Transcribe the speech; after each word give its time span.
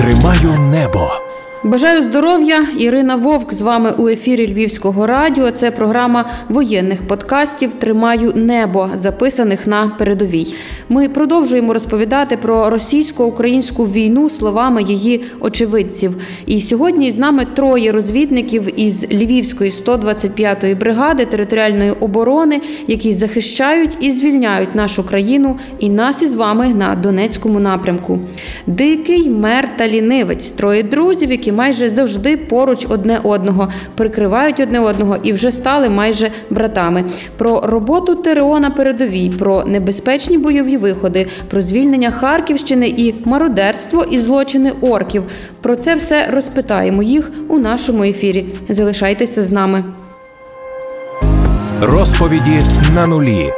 Тримаю 0.00 0.58
небо. 0.70 1.29
Бажаю 1.64 2.02
здоров'я. 2.02 2.66
Ірина 2.78 3.16
Вовк 3.16 3.52
з 3.54 3.62
вами 3.62 3.92
у 3.98 4.08
ефірі 4.08 4.52
Львівського 4.52 5.06
радіо. 5.06 5.50
Це 5.50 5.70
програма 5.70 6.30
воєнних 6.48 7.06
подкастів 7.06 7.72
Тримаю 7.72 8.32
небо, 8.34 8.90
записаних 8.94 9.66
на 9.66 9.88
передовій. 9.88 10.54
Ми 10.88 11.08
продовжуємо 11.08 11.72
розповідати 11.72 12.36
про 12.36 12.70
російсько-українську 12.70 13.84
війну 13.84 14.30
словами 14.30 14.82
її 14.82 15.24
очевидців. 15.40 16.16
І 16.46 16.60
сьогодні 16.60 17.12
з 17.12 17.18
нами 17.18 17.46
троє 17.54 17.92
розвідників 17.92 18.80
із 18.80 19.12
Львівської 19.12 19.70
125-ї 19.70 20.78
бригади 20.78 21.24
територіальної 21.26 21.90
оборони, 21.90 22.60
які 22.86 23.12
захищають 23.12 23.96
і 24.00 24.12
звільняють 24.12 24.74
нашу 24.74 25.06
країну 25.06 25.58
і 25.78 25.88
нас 25.88 26.22
із 26.22 26.34
вами 26.34 26.68
на 26.68 26.94
Донецькому 26.94 27.60
напрямку. 27.60 28.18
Дикий 28.66 29.30
мер 29.30 29.76
та 29.76 29.88
лінивець 29.88 30.46
троє 30.46 30.82
друзів, 30.82 31.30
які 31.30 31.49
майже 31.52 31.90
завжди 31.90 32.36
поруч 32.36 32.86
одне 32.88 33.20
одного, 33.22 33.68
прикривають 33.94 34.60
одне 34.60 34.80
одного 34.80 35.16
і 35.22 35.32
вже 35.32 35.52
стали 35.52 35.88
майже 35.88 36.30
братами. 36.50 37.04
Про 37.36 37.60
роботу 37.60 38.14
ТРО 38.14 38.60
на 38.60 38.70
передовій, 38.70 39.30
про 39.38 39.64
небезпечні 39.64 40.38
бойові 40.38 40.76
виходи, 40.76 41.26
про 41.50 41.62
звільнення 41.62 42.10
Харківщини 42.10 42.88
і 42.88 43.14
мародерство 43.24 44.04
і 44.10 44.18
злочини 44.18 44.72
орків. 44.80 45.24
Про 45.60 45.76
це 45.76 45.94
все 45.94 46.26
розпитаємо 46.30 47.02
їх 47.02 47.30
у 47.48 47.58
нашому 47.58 48.04
ефірі. 48.04 48.46
Залишайтеся 48.68 49.42
з 49.42 49.52
нами. 49.52 49.84
Розповіді 51.82 52.60
на 52.94 53.06
нулі. 53.06 53.52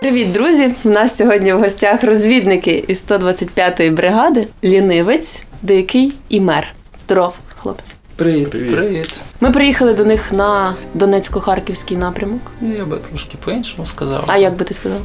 Привіт, 0.00 0.32
друзі! 0.32 0.70
У 0.84 0.88
нас 0.88 1.16
сьогодні 1.16 1.52
в 1.52 1.58
гостях 1.58 2.04
розвідники 2.04 2.84
із 2.88 3.04
125-ї 3.04 3.94
бригади 3.94 4.46
Лінивець, 4.64 5.42
Дикий 5.62 6.12
і 6.28 6.40
Мер. 6.40 6.74
Здоров, 6.98 7.34
хлопці. 7.56 7.94
Привіт. 8.16 8.50
Привіт. 8.50 9.20
Ми 9.40 9.50
приїхали 9.50 9.94
до 9.94 10.04
них 10.04 10.32
на 10.32 10.74
Донецько-Харківський 10.94 11.96
напрямок. 11.96 12.40
Ну, 12.60 12.74
я 12.74 12.84
би 12.84 12.96
трошки 12.96 13.36
по-іншому 13.44 13.86
сказав. 13.86 14.24
А 14.26 14.36
як 14.36 14.56
би 14.56 14.64
ти 14.64 14.74
сказав? 14.74 15.00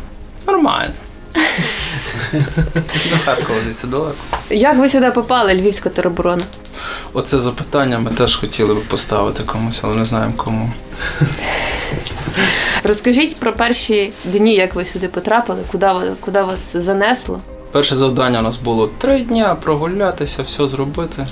Нормально. 0.48 0.94
До 3.12 3.18
Харкова 3.26 3.60
десь 3.68 3.84
далеко. 3.84 4.16
Як 4.50 4.78
ви 4.78 4.90
сюди 4.90 5.12
попали, 5.12 5.54
Львівська 5.54 5.90
тероборона? 5.90 6.44
Оце 7.14 7.40
запитання 7.40 8.00
ми 8.00 8.12
теж 8.12 8.36
хотіли 8.36 8.74
би 8.74 8.82
поставити 8.82 9.44
комусь, 9.44 9.80
але 9.84 9.96
не 9.96 10.06
знаємо 10.06 10.34
кому. 10.38 10.72
Розкажіть 12.84 13.38
про 13.40 13.54
перші 13.54 14.12
дні, 14.26 14.56
як 14.56 14.76
ви 14.76 14.86
сюди 14.86 15.08
потрапили, 15.08 15.60
куди, 15.72 15.88
куди 16.20 16.42
вас 16.42 16.78
занесло. 16.78 17.40
Перше 17.72 17.96
завдання 17.96 18.40
у 18.40 18.42
нас 18.42 18.58
було 18.58 18.88
три 18.98 19.20
дня 19.20 19.56
прогулятися, 19.56 20.44
все 20.44 20.68
зробити. 20.68 21.28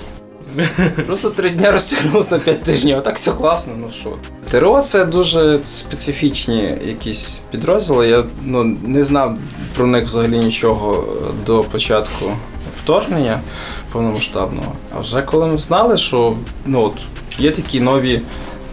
Просто 1.05 1.29
три 1.29 1.49
дня 1.49 1.71
розтягнулося 1.71 2.31
на 2.31 2.39
п'ять 2.39 2.63
тижнів, 2.63 2.97
а 2.97 3.01
так 3.01 3.15
все 3.15 3.31
класно, 3.31 3.73
ну 3.77 3.91
що. 3.99 4.13
ТРО 4.49 4.81
це 4.81 5.05
дуже 5.05 5.59
специфічні 5.65 6.77
якісь 6.85 7.41
підрозділи. 7.51 8.07
Я 8.07 8.23
ну, 8.45 8.63
не 8.83 9.03
знав 9.03 9.37
про 9.75 9.87
них 9.87 10.03
взагалі 10.05 10.37
нічого 10.37 11.05
до 11.45 11.63
початку 11.63 12.25
вторгнення 12.83 13.39
повномасштабного. 13.91 14.71
А 14.95 14.99
вже 14.99 15.21
коли 15.21 15.45
ми 15.45 15.57
знали, 15.57 15.97
що 15.97 16.35
ну, 16.65 16.81
от, 16.81 16.93
є 17.39 17.51
такі 17.51 17.79
нові 17.79 18.21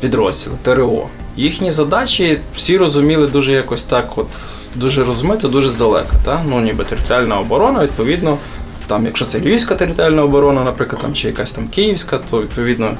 підрозділи 0.01 0.57
ТРО. 0.63 1.07
Їхні 1.37 1.73
задачі 1.73 2.39
всі 2.57 2.77
розуміли 2.77 3.27
дуже 3.27 3.53
якось 3.53 3.85
так, 3.85 4.19
от 4.19 4.27
дуже 4.75 5.05
розмито, 5.05 5.49
дуже 5.49 5.71
здалека. 5.71 6.17
Та? 6.25 6.45
Ну, 6.49 6.61
ніби 6.61 6.85
територіальна 6.85 7.41
оборона, 7.41 7.83
відповідно, 7.83 8.39
там, 8.87 9.07
якщо 9.07 9.25
це 9.25 9.41
Львівська 9.41 9.75
територіальна 9.75 10.23
оборона, 10.23 10.65
наприклад, 10.65 11.03
там, 11.03 11.15
чи 11.15 11.29
якась 11.29 11.53
там 11.53 11.69
Київська, 11.69 12.19
то 12.31 12.43
відповідно 12.43 12.97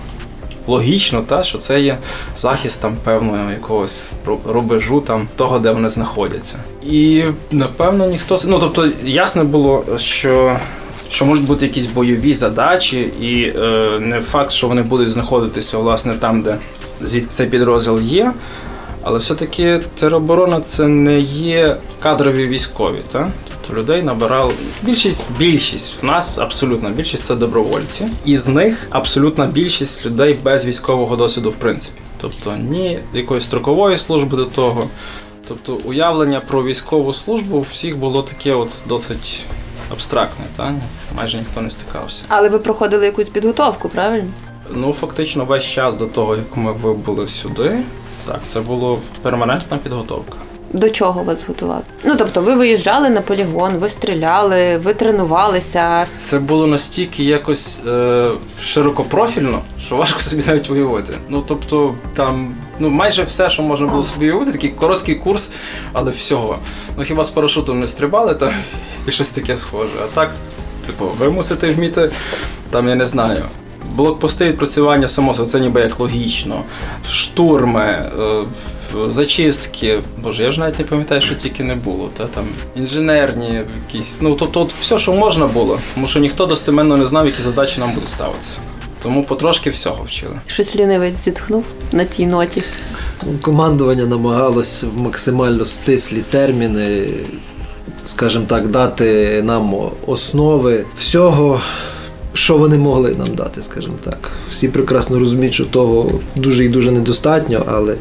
логічно, 0.67 1.23
та, 1.23 1.43
що 1.43 1.59
це 1.59 1.81
є 1.81 1.99
захист 2.37 2.83
там 2.83 2.97
певного 3.05 3.51
якогось 3.51 4.09
рубежу 4.47 5.01
там, 5.01 5.29
того, 5.37 5.59
де 5.59 5.73
вони 5.73 5.89
знаходяться. 5.89 6.59
І 6.87 7.25
напевно 7.51 8.07
ніхто. 8.07 8.39
Ну 8.47 8.59
тобто, 8.59 8.89
ясно 9.05 9.45
було, 9.45 9.85
що. 9.97 10.57
Що 11.09 11.25
можуть 11.25 11.45
бути 11.45 11.67
якісь 11.67 11.87
бойові 11.87 12.35
задачі, 12.35 13.01
і 13.21 13.43
е, 13.43 13.99
не 14.01 14.21
факт, 14.21 14.53
що 14.53 14.69
вони 14.69 14.83
будуть 14.83 15.13
знаходитися 15.13 15.79
власне 15.79 16.15
там, 16.15 16.43
де 16.43 16.57
звідки 17.03 17.29
цей 17.31 17.47
підрозділ 17.47 18.01
є. 18.01 18.33
Але 19.07 19.19
все-таки 19.19 19.81
тероборона 19.95 20.61
це 20.61 20.89
не 20.89 21.21
є 21.21 21.77
кадрові 22.03 22.47
військові. 22.47 22.99
Та? 23.13 23.31
Тобто 23.49 23.81
людей 23.81 24.03
набирали 24.03 24.53
більшість, 24.83 25.25
більшість 25.39 26.03
в 26.03 26.07
нас 26.07 26.39
абсолютна 26.39 26.91
більшість 26.91 27.25
це 27.25 27.35
добровольці. 27.35 28.07
І 28.25 28.37
з 28.37 28.49
них 28.49 28.87
абсолютна 28.91 29.47
більшість 29.47 30.07
людей 30.07 30.39
без 30.43 30.67
військового 30.67 31.17
досвіду, 31.17 31.51
в 31.51 31.55
принципі. 31.55 32.01
Тобто 32.21 32.53
ні 32.71 32.99
якоїсь 33.15 33.45
строкової 33.45 33.99
служби 33.99 34.37
до 34.37 34.45
того. 34.45 34.89
Тобто 35.49 35.79
уявлення 35.85 36.41
про 36.41 36.65
військову 36.65 37.13
службу 37.13 37.59
у 37.59 37.61
всіх 37.61 37.99
було 37.99 38.23
таке 38.23 38.55
от 38.55 38.71
досить 38.89 39.43
абстрактне, 39.93 40.45
та? 40.57 40.75
майже 41.17 41.39
ніхто 41.39 41.61
не 41.61 41.71
стикався. 41.71 42.25
Але 42.29 42.49
ви 42.49 42.59
проходили 42.59 43.07
якусь 43.07 43.29
підготовку, 43.29 43.89
правильно? 43.89 44.31
Ну, 44.71 44.93
фактично, 44.93 45.45
весь 45.45 45.65
час 45.65 45.97
до 45.97 46.07
того, 46.07 46.37
як 46.37 46.57
ми 46.57 46.73
вибули 46.73 47.29
сюди, 47.29 47.79
так, 48.27 48.41
це 48.47 48.61
була 48.61 48.99
перманентна 49.23 49.79
підготовка. 49.79 50.37
До 50.73 50.91
чого 50.91 51.23
вас 51.23 51.45
готували? 51.49 51.83
Ну 52.05 52.15
тобто, 52.19 52.43
ви 52.43 52.55
виїжджали 52.55 53.11
на 53.11 53.21
полігон, 53.21 53.73
ви 53.77 53.89
стріляли, 53.89 54.77
ви 54.77 54.95
тренувалися. 54.95 56.07
Це 56.17 56.39
було 56.39 56.67
настільки 56.67 57.25
якось 57.25 57.79
е, 57.87 58.31
широкопрофільно, 58.63 59.63
що 59.81 59.97
важко 59.97 60.21
собі 60.21 60.43
навіть 60.47 60.71
уявити. 60.71 61.15
Ну 61.29 61.45
тобто, 61.49 61.95
там 62.15 62.55
ну 62.79 62.91
майже 62.91 63.23
все, 63.23 63.51
що 63.51 63.63
можна 63.63 63.87
було 63.87 64.03
собі 64.03 64.25
уявити, 64.25 64.53
такий 64.53 64.71
короткий 64.71 65.15
курс, 65.15 65.51
але 65.93 66.11
всього. 66.11 66.59
Ну 66.97 67.05
хіба 67.05 67.25
з 67.25 67.31
парашутом 67.31 67.81
не 67.81 67.89
стрибали 67.89 68.35
там 68.35 68.51
і 69.07 69.11
щось 69.11 69.31
таке 69.31 69.57
схоже. 69.57 69.95
А 70.05 70.15
так, 70.15 70.31
типу, 70.87 71.05
ви 71.19 71.31
мусите 71.31 71.73
вміти, 71.73 72.11
там 72.71 72.89
я 72.89 72.95
не 72.95 73.07
знаю. 73.07 73.43
Блокпости 73.95 74.49
відпрацювання 74.49 75.09
само 75.09 75.35
собою, 75.35 75.53
це 75.53 75.61
ніби 75.61 75.81
як 75.81 76.01
логічно. 76.01 76.63
Штурми, 77.11 77.83
е, 77.83 78.45
зачистки. 79.09 80.03
Боже, 80.23 80.43
я 80.43 80.51
ж 80.51 80.61
навіть 80.61 80.79
не 80.79 80.85
пам'ятаю, 80.85 81.21
що 81.21 81.35
тільки 81.35 81.65
не 81.65 81.75
було. 81.75 82.11
Та 82.17 82.27
там 82.27 82.45
інженерні 82.77 83.63
якісь. 83.87 84.19
Ну 84.21 84.35
тобто, 84.35 84.61
от 84.61 84.73
все, 84.81 84.99
що 84.99 85.13
можна 85.13 85.47
було, 85.47 85.79
тому 85.95 86.07
що 86.07 86.21
ніхто 86.21 86.47
достеменно 86.47 86.97
не 86.97 87.07
знав, 87.07 87.27
які 87.27 87.43
задачі 87.43 87.81
нам 87.81 87.93
будуть 87.93 88.09
ставитися. 88.09 88.59
Тому 89.03 89.25
потрошки 89.25 89.71
всього 89.71 90.05
вчили. 90.05 90.33
Щось 90.47 90.77
лінивець 90.77 91.15
зітхнув 91.15 91.65
на 91.93 92.05
тій 92.05 92.27
ноті. 92.27 92.63
Командування 93.41 94.07
намагалось 94.07 94.85
в 94.85 95.01
максимально 95.01 95.65
стислі 95.65 96.21
терміни, 96.31 97.09
скажімо 98.05 98.45
так, 98.49 98.69
дати 98.69 99.43
нам 99.43 99.75
основи 100.07 100.85
всього, 100.99 101.61
що 102.35 102.57
вони 102.57 102.79
могли 102.79 103.15
нам 103.15 103.35
дати, 103.35 103.63
скажімо 103.63 103.95
так. 104.05 104.31
Всі 104.51 104.69
прекрасно 104.69 105.19
розуміють, 105.19 105.55
що 105.55 105.65
того 105.65 106.21
дуже 106.37 106.65
і 106.65 106.69
дуже 106.69 106.91
недостатньо, 106.91 107.65
але, 107.67 107.95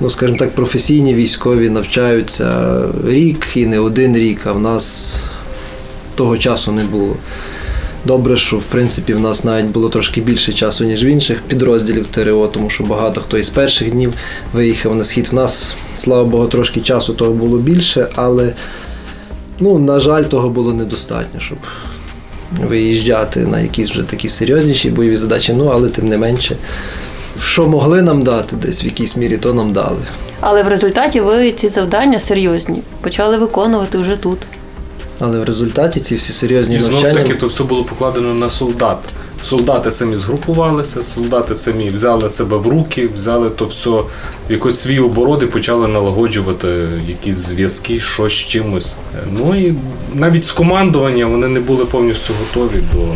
ну, 0.00 0.10
скажімо 0.10 0.38
так, 0.38 0.54
професійні 0.54 1.14
військові 1.14 1.70
навчаються 1.70 2.80
рік 3.06 3.46
і 3.54 3.66
не 3.66 3.78
один 3.78 4.16
рік, 4.16 4.40
а 4.44 4.52
в 4.52 4.60
нас 4.60 5.16
того 6.14 6.38
часу 6.38 6.72
не 6.72 6.84
було. 6.84 7.16
Добре, 8.04 8.36
що 8.36 8.58
в 8.58 8.64
принципі 8.64 9.14
в 9.14 9.20
нас 9.20 9.44
навіть 9.44 9.66
було 9.66 9.88
трошки 9.88 10.20
більше 10.20 10.52
часу, 10.52 10.84
ніж 10.84 11.04
в 11.04 11.06
інших 11.06 11.42
підрозділів 11.42 12.06
ТРО, 12.06 12.46
тому 12.46 12.70
що 12.70 12.84
багато 12.84 13.20
хто 13.20 13.38
із 13.38 13.48
перших 13.48 13.90
днів 13.90 14.14
виїхав 14.52 14.96
на 14.96 15.04
схід. 15.04 15.28
В 15.32 15.34
нас, 15.34 15.76
слава 15.96 16.24
Богу, 16.24 16.46
трошки 16.46 16.80
часу 16.80 17.14
того 17.14 17.32
було 17.32 17.58
більше, 17.58 18.08
але, 18.14 18.52
ну, 19.60 19.78
на 19.78 20.00
жаль, 20.00 20.22
того 20.22 20.48
було 20.50 20.72
недостатньо, 20.72 21.40
щоб 21.40 21.58
виїжджати 22.52 23.40
на 23.40 23.60
якісь 23.60 23.90
вже 23.90 24.02
такі 24.02 24.28
серйозніші 24.28 24.90
бойові 24.90 25.16
задачі. 25.16 25.52
Ну, 25.52 25.70
але 25.74 25.88
тим 25.88 26.08
не 26.08 26.18
менше, 26.18 26.56
що 27.42 27.68
могли 27.68 28.02
нам 28.02 28.22
дати 28.22 28.56
десь 28.56 28.84
в 28.84 28.86
якійсь 28.86 29.16
мірі, 29.16 29.36
то 29.36 29.54
нам 29.54 29.72
дали. 29.72 29.98
Але 30.40 30.62
в 30.62 30.68
результаті 30.68 31.20
ви 31.20 31.52
ці 31.52 31.68
завдання 31.68 32.20
серйозні 32.20 32.82
почали 33.00 33.38
виконувати 33.38 33.98
вже 33.98 34.16
тут. 34.16 34.38
Але 35.20 35.38
в 35.38 35.44
результаті 35.44 36.00
ці 36.00 36.14
всі 36.14 36.32
серйозні 36.32 36.76
І 36.76 36.80
знову 36.80 37.06
ж 37.06 37.12
таки, 37.12 37.34
то 37.34 37.46
все 37.46 37.64
було 37.64 37.84
покладено 37.84 38.34
на 38.34 38.50
солдат. 38.50 38.98
Солдати 39.42 39.92
самі 39.92 40.16
згрупувалися, 40.16 41.02
солдати 41.02 41.54
самі 41.54 41.88
взяли 41.88 42.30
себе 42.30 42.56
в 42.56 42.66
руки, 42.66 43.08
взяли 43.14 43.50
то 43.50 43.66
все 43.66 43.90
в 43.90 44.06
якось 44.48 44.80
свій 44.80 44.98
оборот 44.98 45.42
і 45.42 45.46
почали 45.46 45.88
налагоджувати 45.88 46.88
якісь 47.08 47.36
зв'язки, 47.36 48.00
що 48.00 48.28
з 48.28 48.32
чимось. 48.32 48.94
Ну 49.32 49.60
і 49.60 49.74
навіть 50.14 50.44
з 50.44 50.52
командування 50.52 51.26
вони 51.26 51.48
не 51.48 51.60
були 51.60 51.84
повністю 51.84 52.34
готові 52.40 52.82
до, 52.94 53.08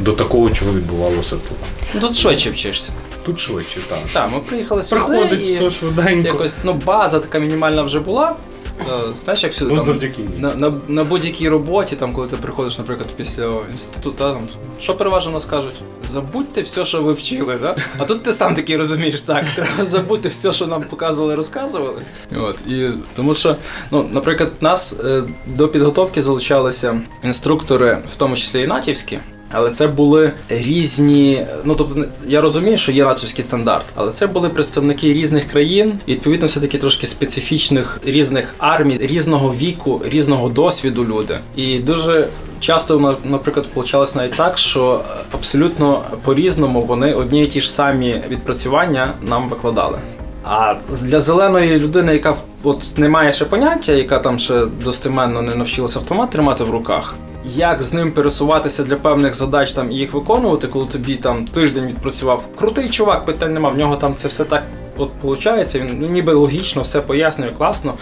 до 0.00 0.12
такого, 0.12 0.50
чого 0.50 0.72
відбувалося 0.72 1.36
тут. 1.36 2.00
Тут 2.00 2.16
швидше 2.16 2.50
вчишся. 2.50 2.92
Тут 3.26 3.40
швидше, 3.40 3.80
так. 3.88 3.98
Так, 4.12 4.30
ми 4.32 4.38
приїхали 4.38 4.82
сюди 4.82 5.00
Приходить 5.04 5.48
і 5.48 5.56
все 5.56 5.70
швиденько. 5.70 6.28
якось 6.28 6.58
ну, 6.64 6.72
база 6.86 7.18
така 7.18 7.38
мінімальна 7.38 7.82
вже 7.82 8.00
була. 8.00 8.36
Е, 8.80 8.84
Знаєш, 9.24 9.42
як 9.42 9.52
всюди 9.52 9.70
Ну, 9.70 9.76
там, 9.76 9.86
завдяки 9.86 10.22
на, 10.38 10.54
на, 10.54 10.72
на 10.88 11.04
будь-якій 11.04 11.48
роботі, 11.48 11.96
там, 11.96 12.12
коли 12.12 12.26
ти 12.26 12.36
приходиш, 12.36 12.78
наприклад, 12.78 13.08
після 13.16 13.60
інституту, 13.70 14.16
та, 14.18 14.32
там, 14.32 14.48
що 14.80 14.94
переважно 14.96 15.32
нас 15.32 15.46
кажуть? 15.46 15.74
Забудьте 16.04 16.62
все, 16.62 16.84
що 16.84 17.02
ви 17.02 17.12
вчили, 17.12 17.58
да? 17.62 17.76
а 17.98 18.04
тут 18.04 18.22
ти 18.22 18.32
сам 18.32 18.54
такий 18.54 18.76
розумієш, 18.76 19.22
так, 19.22 19.44
треба 19.54 19.86
забути 19.86 20.28
все, 20.28 20.52
що 20.52 20.66
нам 20.66 20.82
показували, 20.82 21.34
розказували. 21.34 22.02
От, 22.36 22.56
і, 22.68 22.90
тому 23.16 23.34
що, 23.34 23.56
ну, 23.90 24.08
наприклад, 24.12 24.50
нас 24.60 25.00
е, 25.04 25.22
до 25.46 25.68
підготовки 25.68 26.22
залучалися 26.22 27.00
інструктори, 27.24 27.98
в 28.12 28.16
тому 28.16 28.36
числі 28.36 28.62
і 28.62 28.66
натівські. 28.66 29.18
Але 29.56 29.70
це 29.70 29.86
були 29.86 30.32
різні. 30.48 31.46
Ну 31.64 31.74
тобто, 31.74 32.04
я 32.26 32.40
розумію, 32.40 32.76
що 32.78 32.92
є 32.92 33.04
натівський 33.04 33.44
стандарт, 33.44 33.84
але 33.94 34.10
це 34.12 34.26
були 34.26 34.48
представники 34.48 35.12
різних 35.12 35.48
країн, 35.48 35.92
і 36.06 36.12
відповідно 36.12 36.46
все 36.46 36.60
таки 36.60 36.78
трошки 36.78 37.06
специфічних 37.06 38.00
різних 38.04 38.54
армій, 38.58 38.96
різного 39.00 39.54
віку, 39.58 40.00
різного 40.04 40.48
досвіду 40.48 41.04
люди. 41.04 41.38
І 41.56 41.78
дуже 41.78 42.28
часто, 42.60 43.00
на- 43.00 43.16
наприклад, 43.24 43.66
получалось 43.74 44.14
навіть 44.14 44.36
так, 44.36 44.58
що 44.58 45.00
абсолютно 45.32 46.02
по-різному 46.24 46.80
вони 46.82 47.14
одні 47.14 47.44
і 47.44 47.46
ті 47.46 47.60
ж 47.60 47.72
самі 47.72 48.14
відпрацювання 48.30 49.12
нам 49.22 49.48
викладали. 49.48 49.98
А 50.44 50.74
для 51.02 51.20
зеленої 51.20 51.80
людини, 51.80 52.12
яка 52.12 52.36
от 52.62 52.98
не 52.98 53.08
має 53.08 53.32
ще 53.32 53.44
поняття, 53.44 53.92
яка 53.92 54.18
там 54.18 54.38
ще 54.38 54.62
достеменно 54.84 55.42
не 55.42 55.54
навчилася 55.54 55.98
автомат 55.98 56.30
тримати 56.30 56.64
в 56.64 56.70
руках, 56.70 57.14
як 57.44 57.82
з 57.82 57.94
ним 57.94 58.12
пересуватися 58.12 58.84
для 58.84 58.96
певних 58.96 59.34
задач 59.34 59.72
там 59.72 59.92
і 59.92 59.94
їх 59.94 60.12
виконувати, 60.12 60.68
коли 60.68 60.86
тобі 60.86 61.16
там 61.16 61.44
тиждень 61.44 61.86
відпрацював 61.86 62.48
крутий 62.56 62.88
чувак, 62.88 63.24
питань 63.24 63.54
нема, 63.54 63.68
в 63.68 63.78
нього 63.78 63.96
там 63.96 64.14
це 64.14 64.28
все 64.28 64.44
так 64.44 64.62
от 64.96 65.10
виходить, 65.22 65.74
він 65.74 65.96
ну, 66.00 66.08
ніби 66.08 66.32
логічно, 66.32 66.82
все 66.82 67.00
пояснює, 67.00 67.50
класно. 67.50 67.94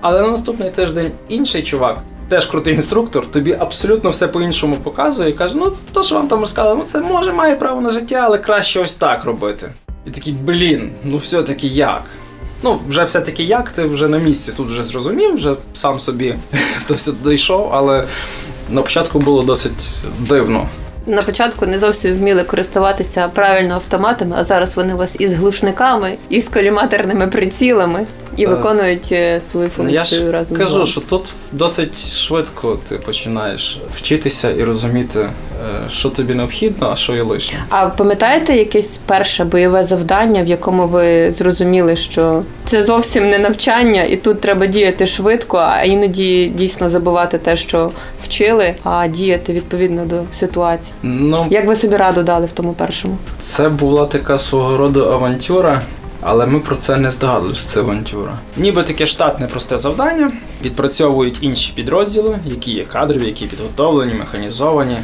Але 0.00 0.20
на 0.22 0.28
наступний 0.28 0.70
тиждень 0.70 1.12
інший 1.28 1.62
чувак, 1.62 1.98
теж 2.28 2.46
крутий 2.46 2.74
інструктор, 2.74 3.26
тобі 3.30 3.56
абсолютно 3.60 4.10
все 4.10 4.28
по-іншому 4.28 4.76
показує 4.82 5.30
і 5.30 5.32
каже: 5.32 5.54
ну 5.56 5.72
то, 5.92 6.02
що 6.02 6.14
вам 6.14 6.28
там 6.28 6.40
розказали, 6.40 6.76
ну 6.76 6.84
це 6.84 7.00
може 7.00 7.32
має 7.32 7.56
право 7.56 7.80
на 7.80 7.90
життя, 7.90 8.22
але 8.24 8.38
краще 8.38 8.80
ось 8.80 8.94
так 8.94 9.24
робити. 9.24 9.72
І 10.06 10.10
такий, 10.10 10.32
блін, 10.32 10.92
ну 11.04 11.16
все-таки 11.16 11.66
як? 11.66 12.02
Ну, 12.62 12.78
вже 12.88 13.04
все-таки 13.04 13.44
як, 13.44 13.70
ти 13.70 13.84
вже 13.84 14.08
на 14.08 14.18
місці 14.18 14.52
тут 14.56 14.68
вже 14.68 14.84
зрозумів, 14.84 15.34
вже 15.34 15.54
сам 15.72 16.00
собі 16.00 16.34
сюди 16.96 17.30
дійшов, 17.30 17.70
але 17.72 18.04
на 18.70 18.82
початку 18.82 19.18
було 19.18 19.42
досить 19.42 19.98
дивно. 20.18 20.66
На 21.06 21.22
початку 21.22 21.66
не 21.66 21.78
зовсім 21.78 22.18
вміли 22.18 22.42
користуватися 22.42 23.28
правильно 23.28 23.74
автоматами, 23.74 24.36
а 24.38 24.44
зараз 24.44 24.76
вони 24.76 24.94
у 24.94 24.96
вас 24.96 25.16
із 25.18 25.34
глушниками, 25.34 26.16
і 26.28 26.40
з 26.40 26.48
коліматорними 26.48 27.26
прицілами 27.26 28.06
і 28.40 28.44
Е, 28.44 28.48
виконують 28.48 29.08
е, 29.12 29.40
свою 29.40 29.70
Ну, 29.78 29.90
я 29.90 29.98
функцію 29.98 30.32
разом 30.32 30.56
з 30.56 30.60
кажу, 30.60 30.86
що 30.86 31.00
тут 31.00 31.32
досить 31.52 32.16
швидко 32.16 32.78
ти 32.88 32.96
починаєш 32.96 33.80
вчитися 33.94 34.50
і 34.50 34.64
розуміти, 34.64 35.20
е, 35.20 35.30
що 35.88 36.10
тобі 36.10 36.34
необхідно, 36.34 36.90
а 36.92 36.96
що 36.96 37.14
є 37.14 37.22
лишнє. 37.22 37.58
А 37.68 37.86
пам'ятаєте 37.86 38.56
якесь 38.56 38.96
перше 38.96 39.44
бойове 39.44 39.84
завдання, 39.84 40.42
в 40.42 40.46
якому 40.46 40.86
ви 40.86 41.30
зрозуміли, 41.30 41.96
що 41.96 42.42
це 42.64 42.82
зовсім 42.82 43.30
не 43.30 43.38
навчання, 43.38 44.02
і 44.02 44.16
тут 44.16 44.40
треба 44.40 44.66
діяти 44.66 45.06
швидко, 45.06 45.56
а 45.58 45.82
іноді 45.82 46.46
дійсно 46.46 46.88
забувати 46.88 47.38
те, 47.38 47.56
що 47.56 47.90
вчили, 48.24 48.74
а 48.84 49.06
діяти 49.06 49.52
відповідно 49.52 50.04
до 50.04 50.22
ситуації. 50.32 50.94
Ну, 51.02 51.46
Як 51.50 51.66
ви 51.66 51.76
собі 51.76 51.96
раду 51.96 52.22
дали 52.22 52.46
в 52.46 52.52
тому 52.52 52.72
першому? 52.72 53.16
Це 53.40 53.68
була 53.68 54.06
така 54.06 54.38
свого 54.38 54.76
роду 54.76 55.04
авантюра, 55.12 55.80
але 56.20 56.46
ми 56.46 56.60
про 56.60 56.76
це 56.76 56.96
не 56.96 57.10
здогадувалися, 57.10 57.68
це 57.68 57.80
авантюра. 57.80 58.38
Ніби 58.56 58.82
таке 58.82 59.06
штатне 59.06 59.46
просте 59.46 59.78
завдання, 59.78 60.32
відпрацьовують 60.64 61.38
інші 61.40 61.72
підрозділи, 61.76 62.38
які 62.44 62.72
є 62.72 62.84
кадрові, 62.84 63.26
які 63.26 63.46
підготовлені, 63.46 64.14
механізовані. 64.14 64.98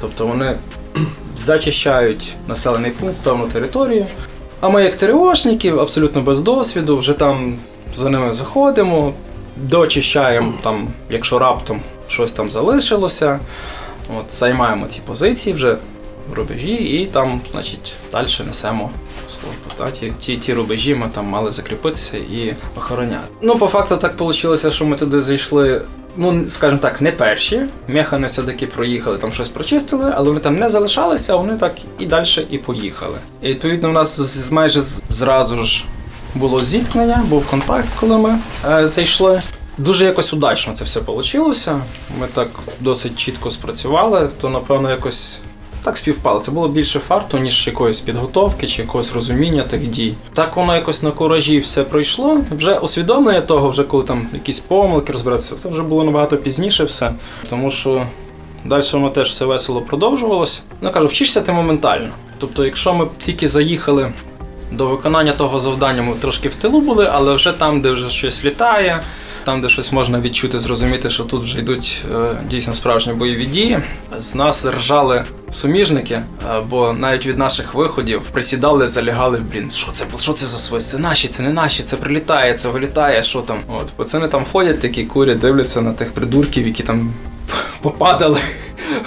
Тобто 0.00 0.26
вони 0.26 0.56
зачищають 1.36 2.34
населений 2.48 2.90
пункт, 2.90 3.16
певну 3.22 3.46
територію. 3.46 4.06
А 4.60 4.68
ми, 4.68 4.84
як 4.84 4.96
ТРОшники, 4.96 5.70
абсолютно 5.70 6.22
без 6.22 6.42
досвіду, 6.42 6.98
вже 6.98 7.12
там 7.12 7.56
за 7.94 8.10
ними 8.10 8.34
заходимо, 8.34 9.12
дочищаємо 9.56 10.52
там, 10.62 10.88
якщо 11.10 11.38
раптом 11.38 11.80
щось 12.08 12.32
там 12.32 12.50
залишилося. 12.50 13.40
От, 14.18 14.32
займаємо 14.32 14.86
ті 14.86 15.00
позиції 15.06 15.54
вже 15.54 15.76
рубежі, 16.34 16.72
і 16.74 17.06
там, 17.06 17.40
значить, 17.52 17.94
далі 18.12 18.26
несемо 18.46 18.90
службу. 19.28 19.70
Та? 19.78 19.90
Ті, 19.90 20.12
ті, 20.20 20.36
ті 20.36 20.54
рубежі 20.54 20.94
ми 20.94 21.06
там 21.14 21.26
мали 21.26 21.52
закріпитися 21.52 22.16
і 22.16 22.54
охороняти. 22.76 23.26
Ну, 23.42 23.56
по 23.56 23.66
факту 23.66 23.96
так 23.96 24.20
вийшло, 24.20 24.56
що 24.70 24.84
ми 24.86 24.96
туди 24.96 25.22
зайшли. 25.22 25.82
Ну, 26.16 26.44
скажімо 26.48 26.78
так, 26.82 27.00
не 27.00 27.12
перші. 27.12 27.60
Механи 27.88 28.26
все-таки 28.26 28.66
проїхали, 28.66 29.18
там 29.18 29.32
щось 29.32 29.48
прочистили, 29.48 30.12
але 30.16 30.28
вони 30.28 30.40
там 30.40 30.56
не 30.56 30.68
залишалися, 30.70 31.36
вони 31.36 31.56
так 31.56 31.74
і 31.98 32.06
далі 32.06 32.46
і 32.50 32.58
поїхали. 32.58 33.16
І 33.42 33.48
відповідно, 33.48 33.88
у 33.88 33.92
нас 33.92 34.20
з- 34.20 34.50
майже 34.52 34.80
зразу 35.08 35.64
ж 35.64 35.84
було 36.34 36.60
зіткнення, 36.60 37.24
був 37.28 37.46
контакт, 37.46 37.88
коли 38.00 38.18
ми 38.18 38.38
е, 38.70 38.88
зайшли. 38.88 39.42
Дуже 39.78 40.04
якось 40.04 40.32
удачно 40.32 40.72
це 40.74 40.84
все 40.84 41.00
вийшло. 41.00 41.54
Ми 42.20 42.26
так 42.34 42.48
досить 42.80 43.16
чітко 43.16 43.50
спрацювали, 43.50 44.28
то 44.40 44.48
напевно 44.48 44.90
якось 44.90 45.40
так 45.84 45.98
співпало. 45.98 46.40
Це 46.40 46.50
було 46.50 46.68
більше 46.68 46.98
фарту, 46.98 47.38
ніж 47.38 47.66
якоїсь 47.66 48.00
підготовки 48.00 48.66
чи 48.66 48.82
якогось 48.82 49.14
розуміння 49.14 49.62
тих 49.62 49.86
дій. 49.86 50.14
Так 50.34 50.56
воно 50.56 50.76
якось 50.76 51.02
на 51.02 51.10
куражі 51.10 51.58
все 51.58 51.84
пройшло. 51.84 52.40
Вже 52.50 52.78
усвідомлення 52.78 53.40
того, 53.40 53.68
вже 53.68 53.84
коли 53.84 54.04
там 54.04 54.26
якісь 54.32 54.60
помилки 54.60 55.12
розбиратися, 55.12 55.56
це 55.56 55.68
вже 55.68 55.82
було 55.82 56.04
набагато 56.04 56.36
пізніше 56.36 56.84
все. 56.84 57.12
Тому 57.50 57.70
що 57.70 58.06
далі 58.64 58.82
воно 58.92 59.10
теж 59.10 59.30
все 59.30 59.44
весело 59.44 59.80
продовжувалось. 59.80 60.62
Ну 60.80 60.90
кажу, 60.90 61.06
вчишся 61.06 61.40
ти 61.40 61.52
моментально. 61.52 62.08
Тобто, 62.38 62.64
якщо 62.64 62.94
ми 62.94 63.06
тільки 63.18 63.48
заїхали 63.48 64.12
до 64.72 64.86
виконання 64.86 65.32
того 65.32 65.60
завдання, 65.60 66.02
ми 66.02 66.14
трошки 66.14 66.48
в 66.48 66.54
тилу 66.54 66.80
були, 66.80 67.08
але 67.12 67.34
вже 67.34 67.52
там, 67.52 67.80
де 67.80 67.90
вже 67.90 68.10
щось 68.10 68.44
літає, 68.44 69.00
там, 69.44 69.60
де 69.60 69.68
щось 69.68 69.92
можна 69.92 70.20
відчути, 70.20 70.60
зрозуміти, 70.60 71.10
що 71.10 71.24
тут 71.24 71.42
вже 71.42 71.58
йдуть 71.58 72.04
е, 72.14 72.36
дійсно 72.50 72.74
справжні 72.74 73.12
бойові 73.12 73.46
дії. 73.46 73.78
З 74.18 74.34
нас 74.34 74.66
ржали 74.66 75.24
суміжники, 75.52 76.14
е, 76.14 76.24
бо 76.70 76.92
навіть 76.92 77.26
від 77.26 77.38
наших 77.38 77.74
виходів 77.74 78.22
присідали, 78.32 78.88
залягали, 78.88 79.42
блін, 79.52 79.70
що 79.70 79.92
це 79.92 80.04
що 80.18 80.32
це 80.32 80.46
за 80.46 80.58
свист? 80.58 80.88
Це 80.88 80.98
наші, 80.98 81.28
це 81.28 81.42
не 81.42 81.52
наші, 81.52 81.82
це 81.82 81.96
прилітає, 81.96 82.54
це 82.54 82.68
вилітає, 82.68 83.22
що 83.22 83.40
там. 83.40 83.58
От 83.68 83.86
пацани 83.86 84.28
там 84.28 84.44
ходять, 84.52 84.80
такі 84.80 85.04
курять, 85.04 85.38
дивляться 85.38 85.80
на 85.80 85.92
тих 85.92 86.12
придурків, 86.12 86.66
які 86.66 86.82
там 86.82 87.12
попадали, 87.82 88.40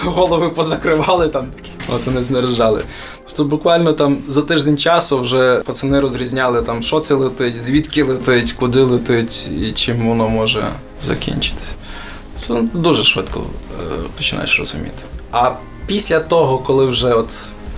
голови 0.03 0.49
позакривали 0.49 1.27
там. 1.27 1.47
От 1.87 2.05
вони 2.05 2.23
знережали. 2.23 2.83
Тобто 3.27 3.43
буквально 3.43 3.93
там 3.93 4.17
за 4.27 4.41
тиждень 4.41 4.77
часу 4.77 5.19
вже 5.19 5.61
пацани 5.65 5.99
розрізняли 5.99 6.61
там, 6.61 6.83
що 6.83 6.99
це 6.99 7.15
летить, 7.15 7.63
звідки 7.63 8.03
летить, 8.03 8.51
куди 8.51 8.79
летить 8.79 9.49
і 9.61 9.71
чим 9.71 10.07
воно 10.07 10.29
може 10.29 10.71
закінчитися. 11.01 11.73
Дуже 12.73 13.03
швидко 13.03 13.39
е, 13.39 13.83
починаєш 14.17 14.59
розуміти. 14.59 15.03
А 15.31 15.51
після 15.85 16.19
того, 16.19 16.57
коли 16.57 16.85
вже 16.85 17.13
от 17.13 17.29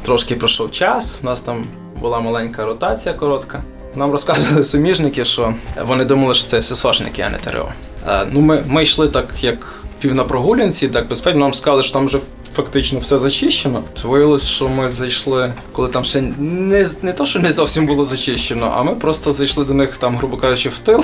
трошки 0.02 0.36
пройшов 0.36 0.72
час, 0.72 1.20
у 1.24 1.26
нас 1.26 1.42
там 1.42 1.66
була 2.02 2.20
маленька 2.20 2.66
ротація 2.66 3.16
коротка. 3.16 3.64
Нам 3.96 4.12
розказували 4.12 4.64
суміжники, 4.64 5.26
що 5.26 5.54
вони 5.86 6.06
думали, 6.06 6.34
що 6.34 6.46
це 6.46 6.62
ССОшники, 6.62 7.22
а 7.22 7.30
не 7.30 7.38
ТРО. 7.38 7.70
Е, 8.08 8.28
ну, 8.32 8.42
ми, 8.42 8.64
ми 8.68 8.84
йшли 8.84 9.08
так, 9.08 9.34
як 9.42 9.84
пів 10.00 10.16
на 10.16 10.24
прогулянці, 10.24 10.88
так 10.88 11.08
безпечно. 11.08 11.40
Нам 11.40 11.54
сказали, 11.54 11.84
що 11.84 11.94
там 11.94 12.06
вже 12.06 12.20
фактично 12.54 13.00
все 13.00 13.18
зачищено. 13.18 13.84
Виявилось, 14.04 14.48
що 14.48 14.70
ми 14.70 14.90
зайшли, 14.90 15.54
коли 15.72 15.88
там 15.90 16.04
ще 16.04 16.22
не, 16.40 16.88
не 17.02 17.14
то, 17.14 17.26
що 17.26 17.40
не 17.40 17.52
зовсім 17.52 17.86
було 17.86 18.06
зачищено, 18.06 18.74
а 18.78 18.84
ми 18.84 18.96
просто 18.96 19.34
зайшли 19.34 19.66
до 19.66 19.74
них 19.74 19.98
там, 19.98 20.18
грубо 20.18 20.38
кажучи, 20.38 20.70
в 20.70 20.80
тил. 20.80 21.04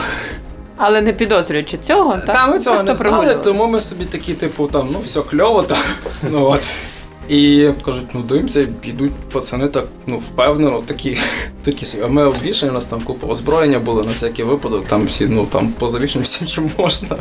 Але 0.78 1.02
не 1.02 1.14
підозрюючи 1.14 1.78
цього, 1.78 2.14
так? 2.14 2.26
Та 2.26 2.48
ми 2.48 2.60
цього 2.60 2.76
Просто 2.76 3.04
не 3.04 3.10
знали, 3.10 3.36
тому 3.44 3.68
ми 3.68 3.82
собі 3.82 4.06
такі, 4.06 4.34
типу, 4.34 4.68
там, 4.68 4.90
ну 4.92 5.00
все 5.00 5.22
кльово 5.22 5.64
там. 5.64 5.78
Ну 6.32 6.46
от. 6.46 6.78
І 7.30 7.70
кажуть, 7.86 8.06
ну 8.14 8.22
дивимося, 8.22 8.68
йдуть 8.84 9.12
пацани 9.14 9.68
так, 9.68 9.88
ну, 10.08 10.18
впевнено, 10.18 10.84
такі, 10.86 11.18
такі 11.64 11.86
собі. 11.86 12.04
А 12.04 12.08
ми 12.08 12.24
обвішані, 12.24 12.72
у 12.72 12.74
нас 12.74 12.86
там 12.86 13.02
купа 13.02 13.28
озброєння 13.28 13.80
було 13.80 14.04
на 14.04 14.12
всякий 14.12 14.46
випадок, 14.46 14.88
там 14.88 15.06
всі, 15.06 15.26
ну 15.26 15.46
там 15.46 15.68
позавішені 15.68 16.24
всім, 16.24 16.48
чим 16.48 16.72
можна. 16.78 17.18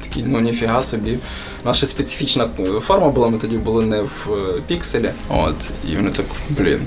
Такі, 0.00 0.22
ну 0.26 0.40
ніфіга 0.40 0.82
собі. 0.82 1.18
Наша 1.64 1.86
специфічна 1.86 2.48
е, 2.58 2.80
форма 2.80 3.08
була, 3.08 3.28
ми 3.28 3.38
тоді 3.38 3.56
були 3.56 3.84
не 3.84 4.02
в 4.02 4.28
е, 4.30 4.60
пікселі. 4.66 5.12
От, 5.28 5.54
і 5.92 5.96
вони 5.96 6.10
так, 6.10 6.26
блін, 6.48 6.80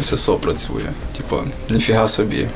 ССО 0.00 0.34
працює. 0.34 0.90
Типа, 1.16 1.36
ніфіга 1.70 2.08
собі. 2.08 2.48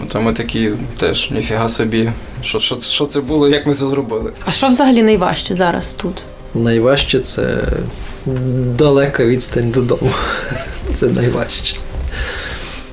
Ну, 0.00 0.06
то 0.12 0.20
ми 0.20 0.32
такі 0.32 0.70
теж, 0.98 1.30
ніфіга 1.30 1.68
собі. 1.68 2.12
Що, 2.42 2.60
що, 2.60 2.78
що 2.78 3.06
це 3.06 3.20
було, 3.20 3.48
як 3.48 3.66
ми 3.66 3.74
це 3.74 3.86
зробили? 3.86 4.32
А 4.44 4.50
що 4.50 4.68
взагалі 4.68 5.02
найважче 5.02 5.54
зараз 5.54 5.94
тут? 5.94 6.22
Найважче 6.54 7.20
це 7.20 7.62
далека 8.78 9.26
відстань 9.26 9.70
додому. 9.70 10.10
Це 10.94 11.06
найважче. 11.06 11.76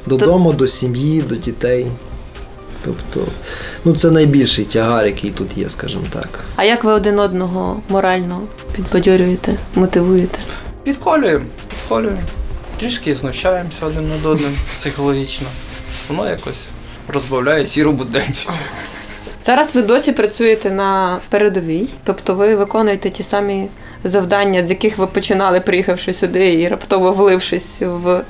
Додому, 0.06 0.54
до 0.54 0.68
сім'ї, 0.68 1.22
до 1.22 1.36
дітей. 1.36 1.88
Тобто, 2.86 3.32
ну 3.86 3.96
це 3.96 4.12
найбільший 4.12 4.66
тягар, 4.66 5.06
який 5.06 5.30
тут 5.30 5.58
є, 5.58 5.70
скажімо 5.70 6.04
так. 6.14 6.40
А 6.56 6.64
як 6.64 6.84
ви 6.84 6.92
один 6.92 7.20
одного 7.20 7.82
морально 7.90 8.42
підбадьорюєте, 8.76 9.56
мотивуєте? 9.76 10.40
Підколюємо, 10.84 11.46
підколюємо. 11.70 12.22
Трішки 12.80 13.16
знущаємося 13.16 13.86
один 13.86 14.10
над 14.10 14.26
одним 14.26 14.56
психологічно. 14.74 15.48
Воно 16.10 16.30
якось 16.30 16.70
розбавляє 17.08 17.66
сіру 17.66 17.92
буденність. 17.92 18.52
Зараз 19.44 19.76
ви 19.76 19.82
досі 19.82 20.12
працюєте 20.12 20.72
на 20.72 21.20
передовій, 21.30 21.88
тобто 22.04 22.36
ви 22.36 22.56
виконуєте 22.56 23.10
ті 23.10 23.24
самі 23.24 23.68
завдання, 24.03 24.65
з 24.65 24.70
яких 24.70 24.98
ви 24.98 25.08
починали, 25.08 25.60
приїхавши 25.60 26.13
сюди 26.13 26.53
і 26.53 26.68
раптово 26.68 27.12
влившись 27.12 27.82
в 27.82 28.22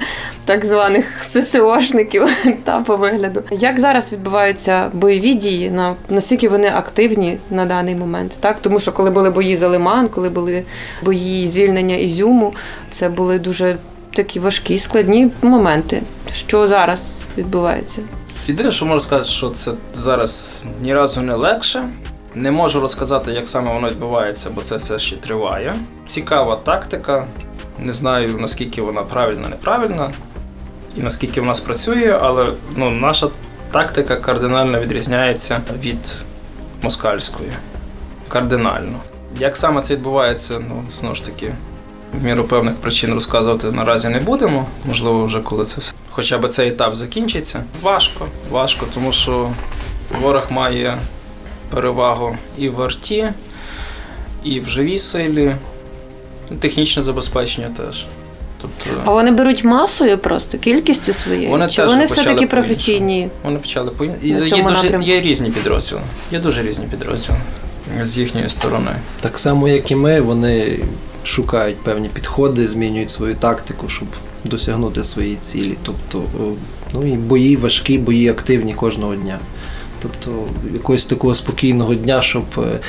так 0.46 0.66
званих 0.66 1.06
ССОшників 1.34 2.30
та 2.64 2.80
по 2.80 2.98
вигляду. 2.98 3.44
Як 3.52 3.80
зараз 3.80 4.14
відбуваються 4.14 4.90
бойові 4.94 5.34
дії? 5.34 5.70
На 5.70 5.96
наскільки 6.10 6.50
вони 6.50 6.68
активні 6.68 7.38
на 7.50 7.66
даний 7.66 7.96
момент? 7.96 8.38
Так, 8.40 8.58
тому 8.62 8.80
що 8.80 8.92
коли 8.92 9.10
були 9.10 9.30
бої 9.30 9.56
за 9.56 9.68
Лиман, 9.68 10.08
коли 10.08 10.30
були 10.30 10.64
бої 11.04 11.48
звільнення 11.48 11.96
Ізюму, 11.96 12.54
це 12.90 13.10
були 13.10 13.40
дуже 13.40 13.78
такі 14.14 14.40
важкі, 14.40 14.80
складні 14.80 15.32
моменти. 15.42 16.02
Що 16.34 16.68
зараз 16.68 17.18
відбувається? 17.38 18.02
Єдине, 18.48 18.72
що 18.72 18.86
можу 18.86 19.00
сказати, 19.00 19.30
що 19.30 19.50
це 19.50 19.72
зараз 19.94 20.66
ні 20.82 20.94
разу 20.94 21.22
не 21.22 21.36
легше. 21.36 21.84
Не 22.36 22.52
можу 22.52 22.80
розказати, 22.80 23.32
як 23.32 23.50
саме 23.50 23.74
воно 23.74 23.90
відбувається, 23.90 24.50
бо 24.50 24.62
це 24.62 24.76
все 24.76 25.00
ще 25.00 25.16
триває. 25.16 25.76
Цікава 26.08 26.56
тактика. 26.56 27.26
Не 27.80 27.94
знаю, 27.94 28.38
наскільки 28.40 28.82
вона 28.82 29.04
правильна, 29.04 29.48
неправильна, 29.50 30.10
і 30.98 31.02
наскільки 31.02 31.42
вона 31.42 31.54
спрацює, 31.54 32.20
але 32.22 32.54
ну, 32.76 32.90
наша 32.90 33.30
тактика 33.72 34.16
кардинально 34.16 34.80
відрізняється 34.80 35.62
від 35.84 36.22
москальської. 36.82 37.50
Кардинально. 38.28 39.00
Як 39.40 39.58
саме 39.58 39.82
це 39.82 39.94
відбувається, 39.94 40.60
ну, 40.70 40.84
знову 40.90 41.16
ж 41.16 41.26
таки, 41.26 41.54
в 42.14 42.24
міру 42.24 42.44
певних 42.44 42.76
причин 42.76 43.14
розказувати 43.14 43.72
наразі 43.72 44.10
не 44.10 44.20
будемо. 44.20 44.66
Можливо, 44.86 45.26
вже 45.26 45.40
коли 45.40 45.66
це 45.66 45.82
все. 45.82 45.94
Хоча 46.10 46.38
б 46.38 46.48
цей 46.48 46.70
етап 46.70 46.96
закінчиться. 46.96 47.64
Важко, 47.82 48.26
важко, 48.52 48.86
тому 48.94 49.12
що 49.12 49.50
ворог 50.22 50.44
має 50.50 50.98
перевагу 51.70 52.38
і 52.58 52.70
в 52.70 52.82
арті, 52.82 53.26
і 54.44 54.60
в 54.60 54.68
живій 54.68 55.00
силі, 55.00 55.56
технічне 56.60 57.04
забезпечення 57.04 57.70
теж. 57.78 58.06
Тобто, 58.62 59.02
А 59.06 59.12
вони 59.12 59.32
беруть 59.32 59.64
масою 59.64 60.18
просто 60.18 60.58
кількістю 60.58 61.14
своєю? 61.14 61.50
Вони 61.50 61.68
Чи 61.68 61.76
теж 61.76 61.90
вони 61.90 62.06
все-таки 62.06 62.48
професійні? 62.48 63.30
вони 63.44 63.60
почали 63.60 63.92
по 63.92 64.06
є, 64.06 64.40
дуже, 64.40 65.00
є 65.02 65.22
різні 65.22 65.52
підрозділи. 65.52 66.02
Є 66.32 66.40
дуже 66.40 66.62
різні 66.62 66.86
підрозділи 66.86 67.38
з 68.02 68.18
їхньої 68.18 68.50
сторони. 68.50 68.92
Так 69.22 69.40
само, 69.40 69.68
як 69.68 69.92
і 69.92 69.96
ми, 69.96 70.22
вони 70.22 70.80
шукають 71.24 71.78
певні 71.78 72.10
підходи, 72.10 72.68
змінюють 72.68 73.12
свою 73.12 73.36
тактику, 73.36 73.90
щоб 73.90 74.08
досягнути 74.44 75.04
свої 75.04 75.36
цілі. 75.36 75.78
Тобто, 75.84 76.24
ну 76.94 77.08
і 77.08 77.12
бої 77.12 77.56
важкі, 77.56 77.98
бої 77.98 78.30
активні 78.30 78.74
кожного 78.74 79.16
дня. 79.16 79.40
Тобто 80.02 80.32
якогось 80.74 81.06
такого 81.06 81.36
спокійного 81.36 81.96
дня, 81.96 82.22
щоб 82.22 82.44
е, 82.58 82.80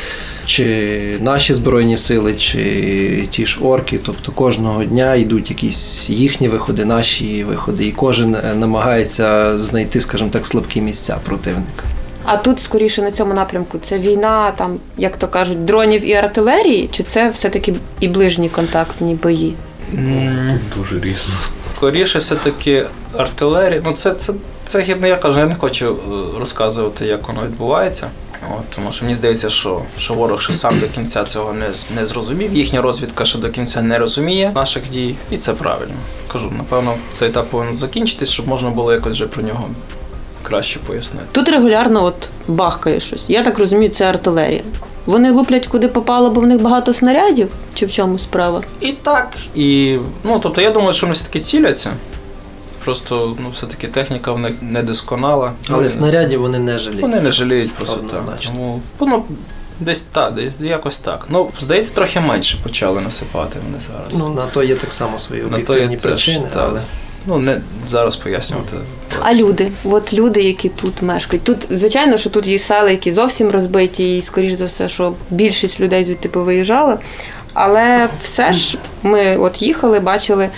чи 0.46 1.16
наші 1.20 1.54
збройні 1.54 1.96
сили, 1.96 2.34
чи 2.34 3.28
ті 3.30 3.46
ж 3.46 3.60
орки, 3.62 4.00
тобто 4.06 4.32
кожного 4.32 4.84
дня 4.84 5.14
йдуть 5.14 5.50
якісь 5.50 6.10
їхні 6.10 6.48
виходи, 6.48 6.84
наші 6.84 7.44
виходи, 7.44 7.86
і 7.86 7.92
кожен 7.92 8.34
е, 8.34 8.54
намагається 8.54 9.58
знайти, 9.58 10.00
скажімо 10.00 10.30
так, 10.30 10.46
слабкі 10.46 10.80
місця 10.80 11.18
противника. 11.24 11.84
А 12.24 12.36
тут 12.36 12.60
скоріше 12.60 13.02
на 13.02 13.10
цьому 13.10 13.34
напрямку 13.34 13.78
це 13.82 13.98
війна, 13.98 14.52
там, 14.56 14.76
як 14.96 15.16
то 15.16 15.28
кажуть, 15.28 15.64
дронів 15.64 16.06
і 16.06 16.14
артилерії, 16.14 16.88
чи 16.92 17.02
це 17.02 17.30
все-таки 17.30 17.74
і 18.00 18.08
ближні 18.08 18.48
контактні 18.48 19.14
бої? 19.14 19.54
Дуже 20.76 21.00
різно. 21.00 21.34
Скоріше 21.76 22.18
все-таки 22.18 22.86
артилерія. 23.16 23.82
Ну, 23.84 23.92
це, 23.92 24.14
це, 24.14 24.32
це 24.70 24.80
гідно, 24.80 25.06
я 25.06 25.16
кажу, 25.16 25.40
я 25.40 25.46
не 25.46 25.54
хочу 25.54 25.86
е, 25.88 26.38
розказувати, 26.38 27.06
як 27.06 27.28
воно 27.28 27.42
відбувається. 27.42 28.10
От, 28.58 28.70
тому 28.76 28.92
що 28.92 29.04
мені 29.04 29.14
здається, 29.14 29.50
що, 29.50 29.82
що 29.98 30.14
ворог 30.14 30.40
ще 30.40 30.54
сам 30.54 30.80
до 30.80 30.88
кінця 30.88 31.24
цього 31.24 31.52
не, 31.52 31.66
не 31.96 32.04
зрозумів. 32.04 32.54
Їхня 32.54 32.82
розвідка 32.82 33.24
ще 33.24 33.38
до 33.38 33.50
кінця 33.50 33.82
не 33.82 33.98
розуміє 33.98 34.52
наших 34.54 34.90
дій, 34.90 35.14
і 35.30 35.36
це 35.36 35.52
правильно. 35.52 35.94
Кажу, 36.32 36.52
напевно, 36.58 36.94
цей 37.10 37.28
етап 37.28 37.48
повинен 37.48 37.74
закінчитись, 37.74 38.28
щоб 38.28 38.48
можна 38.48 38.70
було 38.70 38.92
якось 38.92 39.12
вже 39.12 39.26
про 39.26 39.42
нього 39.42 39.68
краще 40.42 40.78
пояснити. 40.78 41.26
Тут 41.32 41.48
регулярно 41.48 42.04
от 42.04 42.30
бахкає 42.48 43.00
щось. 43.00 43.30
Я 43.30 43.42
так 43.42 43.58
розумію, 43.58 43.90
це 43.90 44.04
артилерія. 44.04 44.62
Вони 45.06 45.30
луплять 45.30 45.66
куди 45.66 45.88
попало, 45.88 46.30
бо 46.30 46.40
в 46.40 46.46
них 46.46 46.62
багато 46.62 46.92
снарядів, 46.92 47.48
чи 47.74 47.86
в 47.86 47.92
чому 47.92 48.18
справа? 48.18 48.62
І 48.80 48.92
так, 48.92 49.32
і 49.54 49.98
ну 50.24 50.38
тобто 50.42 50.60
я 50.60 50.70
думаю, 50.70 50.92
що 50.92 51.06
вони 51.06 51.14
все-таки 51.14 51.40
ціляться. 51.40 51.90
Просто 52.84 53.36
ну, 53.40 53.50
все-таки 53.50 53.88
техніка 53.88 54.32
в 54.32 54.38
них 54.38 54.54
недосконала. 54.62 55.52
Але 55.68 55.76
Вони- 55.76 55.88
снарядів 55.88 56.40
вони 56.40 56.58
не 56.58 56.78
жаліють. 56.78 57.02
Вони 57.02 57.20
не 57.20 57.32
жаліють 57.32 57.72
просто 57.72 57.96
так. 57.96 58.40
Тому 58.46 58.80
ну, 59.00 59.24
десь 59.80 60.02
так, 60.02 60.34
десь 60.34 60.60
якось 60.60 60.98
так. 60.98 61.26
Ну, 61.28 61.50
здається, 61.60 61.94
трохи 61.94 62.20
менше 62.20 62.58
почали 62.62 63.00
насипати 63.00 63.58
вони 63.64 63.78
зараз. 63.86 64.18
Ну, 64.18 64.34
на 64.34 64.46
то 64.46 64.62
є 64.62 64.74
так 64.74 64.92
само 64.92 65.18
свої 65.18 65.42
На 65.42 65.48
то 65.48 65.56
є 65.56 65.60
об'єктивні 65.60 65.96
теж, 65.96 66.02
причини, 66.02 66.46
так. 66.52 66.66
але 66.70 66.80
Ну, 67.26 67.38
не 67.38 67.60
зараз 67.88 68.16
пояснювати. 68.16 68.76
А 69.22 69.34
люди, 69.34 69.72
от 69.84 70.12
люди, 70.12 70.40
які 70.40 70.68
тут 70.68 71.02
мешкають. 71.02 71.44
Тут, 71.44 71.66
звичайно, 71.70 72.16
що 72.16 72.30
тут 72.30 72.46
є 72.46 72.58
села, 72.58 72.90
які 72.90 73.12
зовсім 73.12 73.50
розбиті, 73.50 74.16
і 74.16 74.22
скоріш 74.22 74.52
за 74.52 74.64
все, 74.64 74.88
що 74.88 75.12
більшість 75.30 75.80
людей 75.80 76.04
звідти 76.04 76.28
повиїжджала. 76.28 76.98
Але 77.52 78.08
все 78.22 78.52
ж 78.52 78.78
ми 79.02 79.36
от 79.36 79.62
їхали, 79.62 80.00
бачили, 80.00 80.50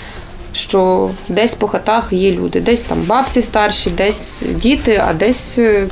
що 0.52 1.10
десь 1.28 1.54
по 1.54 1.68
хатах 1.68 2.12
є 2.12 2.32
люди, 2.32 2.60
десь 2.60 2.82
там 2.82 3.02
бабці 3.02 3.42
старші, 3.42 3.90
десь 3.90 4.42
діти, 4.54 5.02
а 5.06 5.14
десь 5.14 5.58
е, 5.58 5.88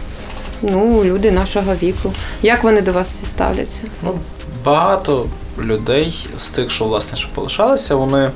ну, 0.62 1.04
люди 1.04 1.30
нашого 1.30 1.74
віку. 1.82 2.12
Як 2.42 2.64
вони 2.64 2.80
до 2.80 2.92
вас 2.92 3.24
ставляться? 3.24 3.84
Ну, 4.02 4.14
багато 4.64 5.26
людей 5.58 6.28
з 6.38 6.48
тих, 6.48 6.70
що 6.70 6.84
власне 6.84 7.18
що 7.18 7.28
полишалися, 7.34 7.94
вони 7.94 8.30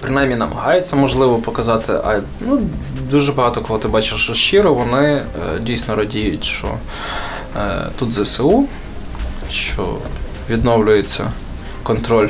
принаймні 0.00 0.36
намагаються 0.36 0.96
можливо 0.96 1.36
показати. 1.36 1.92
А 1.92 2.20
ну, 2.40 2.60
дуже 3.10 3.32
багато 3.32 3.60
кого 3.60 3.78
ти 3.78 3.88
бачиш, 3.88 4.22
що 4.22 4.34
щиро 4.34 4.74
вони 4.74 5.06
е, 5.08 5.24
дійсно 5.60 5.96
радіють, 5.96 6.44
що 6.44 6.68
е, 7.56 7.86
тут 7.98 8.12
ЗСУ, 8.12 8.64
що 9.50 9.96
відновлюється 10.50 11.30
контроль 11.82 12.28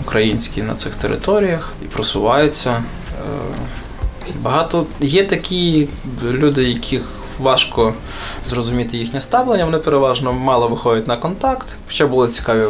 український 0.00 0.62
на 0.62 0.74
цих 0.74 0.94
територіях 0.94 1.72
і 1.82 1.84
просуваються. 1.84 2.70
Е, 2.70 2.82
Багато 4.42 4.86
є 5.00 5.24
такі 5.24 5.88
люди, 6.24 6.64
яких 6.64 7.02
важко 7.38 7.94
зрозуміти 8.46 8.96
їхнє 8.96 9.20
ставлення. 9.20 9.64
Вони 9.64 9.78
переважно 9.78 10.32
мало 10.32 10.68
виходять 10.68 11.08
на 11.08 11.16
контакт. 11.16 11.66
Ще 11.88 12.06
були 12.06 12.28
цікаві 12.28 12.62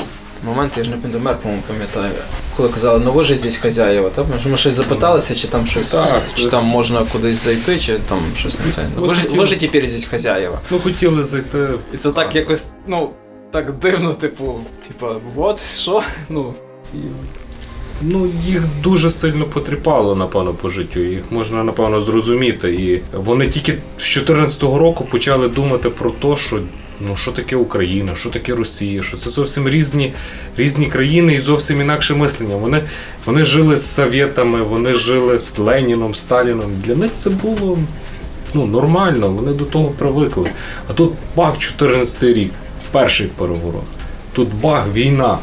моменти, 0.46 0.74
я 0.76 0.84
ж 0.84 0.90
не 0.90 0.96
пам'ятаю, 0.96 1.36
по-моєму, 1.42 1.62
пам'ятаю, 1.68 2.12
коли 2.56 2.68
казали, 2.68 3.00
ну 3.04 3.12
ви 3.12 3.24
ж 3.24 3.36
здесь 3.36 3.56
хазяєва, 3.56 4.10
так? 4.10 4.24
Ми 4.32 4.38
ж- 4.38 4.48
Ми 4.48 4.56
щось 4.56 4.74
запиталися, 4.74 5.34
чи 5.34 5.48
там 5.48 5.66
щось, 5.66 5.90
Так, 5.92 6.22
чи 6.36 6.42
це- 6.44 6.48
там 6.50 6.64
можна 6.64 7.00
кудись 7.12 7.36
зайти, 7.44 7.78
чи 7.78 7.98
там 7.98 8.18
щось 8.36 8.58
не 8.64 8.70
це. 8.70 8.86
Ви 8.96 9.14
ж, 9.14 9.22
хотів- 9.22 9.38
ви 9.38 9.46
ж 9.46 9.60
тепер 9.60 9.86
здесь 9.86 10.04
хазяєва. 10.04 10.58
Ну, 10.70 10.78
хотіли 10.78 11.24
зайти. 11.24 11.68
І 11.94 11.96
це 11.96 12.12
так 12.12 12.36
якось, 12.36 12.64
ну, 12.86 13.10
так 13.50 13.72
дивно, 13.72 14.14
типу, 14.14 14.54
типу, 14.88 15.06
от, 15.36 15.60
що? 15.78 16.02
Ну, 16.28 16.54
Ну, 18.02 18.30
їх 18.46 18.62
дуже 18.82 19.10
сильно 19.10 19.44
потріпало, 19.44 20.16
напевно, 20.16 20.54
по 20.54 20.68
життю. 20.68 21.00
Їх 21.00 21.22
можна, 21.30 21.64
напевно, 21.64 22.00
зрозуміти. 22.00 22.74
І 22.74 23.00
вони 23.16 23.48
тільки 23.48 23.74
з 23.98 24.02
14-го 24.02 24.78
року 24.78 25.06
почали 25.10 25.48
думати 25.48 25.90
про 25.90 26.10
те, 26.10 26.36
що 26.36 26.60
ну, 27.00 27.16
що 27.16 27.32
таке 27.32 27.56
Україна, 27.56 28.14
що 28.14 28.30
таке 28.30 28.54
Росія, 28.54 29.02
що 29.02 29.16
це 29.16 29.30
зовсім 29.30 29.68
різні, 29.68 30.12
різні 30.56 30.86
країни 30.86 31.34
і 31.34 31.40
зовсім 31.40 31.80
інакше 31.80 32.14
мислення. 32.14 32.56
Вони, 32.56 32.82
вони 33.24 33.44
жили 33.44 33.76
з 33.76 33.94
совєтами, 33.94 34.62
вони 34.62 34.94
жили 34.94 35.38
з 35.38 35.58
Леніном, 35.58 36.14
Сталіном. 36.14 36.70
Для 36.84 36.94
них 36.94 37.10
це 37.16 37.30
було 37.30 37.78
ну, 38.54 38.66
нормально, 38.66 39.30
вони 39.30 39.52
до 39.52 39.64
того 39.64 39.88
привикли. 39.88 40.50
А 40.90 40.92
тут 40.92 41.12
бах, 41.36 41.58
14 41.58 42.22
рік, 42.22 42.52
перший 42.92 43.26
переворот. 43.26 43.84
Тут 44.32 44.54
бах, 44.54 44.86
війна. 44.94 45.38